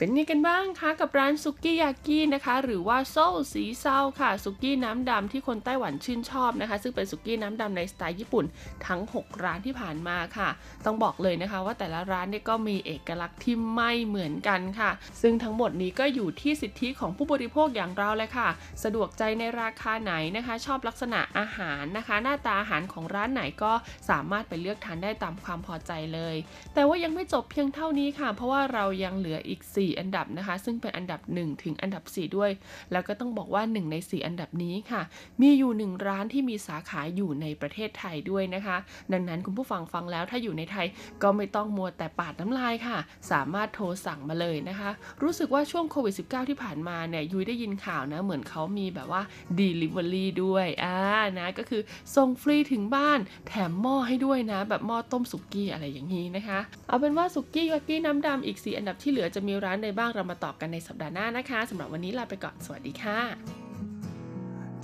[0.01, 8.45] เป็นยังกันบ้างคะกับร้านซุกี้ยากินะคะ หรือว่าโซ่สีเศร้าค่ะซุกี้น้ำดำที่คนไต้หวันชื่นชอบนะคะ ซึ่งเป็นซุกี้น้ำดำในสไตล์ญี่ปุ่น
[8.87, 10.49] ทั้ง 6 ร้านที่ผ่านมาค่ะ
[10.85, 14.91] ต้องบอกเลยนะคะว่าแต่ละร้านเนี่ยก็มีเอกลักษณ์ที่ไม่เหมือนกันค่ะ
[15.23, 18.49] ซึ่งทั้งหมดนี้ก็อยู่ที่สิทธิของผู้บริโภคอย่างเราเลยค่ะ
[18.85, 23.73] สะดวกใจในราคาไหนนะคะ ชอบลักษณะอาหารนะคะ หน้าตาอาหารของร้านไหนก็
[24.11, 26.37] สามารถไปเลือกทานได้ตามความพอใจเลย
[26.75, 32.51] แต่ว่ายังไม่จบเพียงเท่านี้ค่ะ เพราะว่าเรายังเหลืออีก 4อันดับนะคะ ซึ่งเป็นอันดับ 1 ถึงอันดับ 4 ด้วย
[32.93, 35.03] แล้วก็ต้องบอกว่า 1 ใน 4 อันดับนี้ค่ะ
[35.41, 38.77] มีอยู่ 1 ร้านที่มีสาขาอยู่ในประเทศไทยด้วยนะคะ
[39.13, 40.87] ดังนั้นคุณผู้ฟังฟังแล้วถ้าอยู่ในไทย
[41.23, 42.99] ก็ไม่ต้องมัวแต่ปาดน้ำลายค่ะ
[43.31, 44.91] สามารถโทรสั่งมาเลยนะคะ
[45.23, 49.23] รู้สึกว่าช่วงโควิด -19 ที่ผ่านมาเนี่ยยุ้ยได้ยินข่าวนะ เหมือนเขามีแบบว่า
[49.59, 50.97] Delivery ด้วยอ่า
[51.39, 51.83] นะก็คือ
[52.17, 53.19] ส่งฟรีถึงบ้าน
[53.49, 63.21] แถมหม้อให้ด้วยนะ แบบหม้อต้มสุกี้อะไรอย่างนี้นะคะ เอาเป็นว่าสุกี้วากี้น้ำดำอีก 4 อันดับที่เหลือจะมีร้านใดบ้างเรามาตอบกันในสัปดาห์หน้านะคะสำหรับวันนี้ลาไปก่อนสวัสดีค่ะ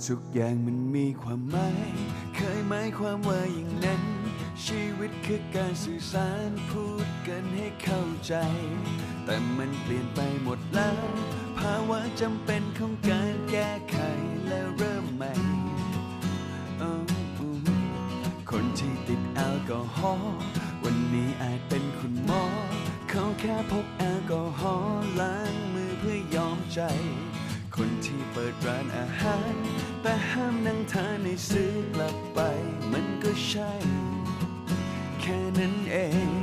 [0.07, 1.91] ทุกอย่างมันมีความหมาย
[2.35, 4.01] เคยหมายความว่าอย่างนั้น
[4.65, 8.33] ชีวิตคือการสื่อสารพูดกันให้เข้าใจ
[9.25, 11.05] แต่มันเปลี่ยนไปหมดแล้ว
[11.59, 13.97] ภาวะจำเป็นของการแก้ไข
[14.47, 15.33] และเริ่มใหม่
[18.51, 20.37] คนที่ติดแอลกอฮอล์
[20.83, 22.43] วันนี้อาจเป็นคุณหมอ
[23.13, 26.79] ขาแค่พกแอลกอฮอล์ล้างมือเพื่อยอมใจ
[27.75, 29.55] คนที่เปิดร้านอาหาร
[30.01, 32.39] แต่ห้ามนั่งทานในซื้อกลับไป
[32.91, 33.71] มันก็ใช่
[35.21, 35.97] แค่นั้นเอ
[36.37, 36.39] ง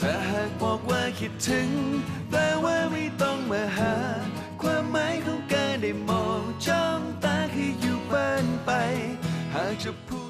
[0.00, 1.68] ถ้าหากบอกว่าคิดถึง
[2.30, 3.94] แปลว่าไม่ต้องมาหา
[4.62, 8.70] ความหมายของการได้มองจ้องตาคืออยู่เป็นไป
[9.54, 10.20] หากจะพู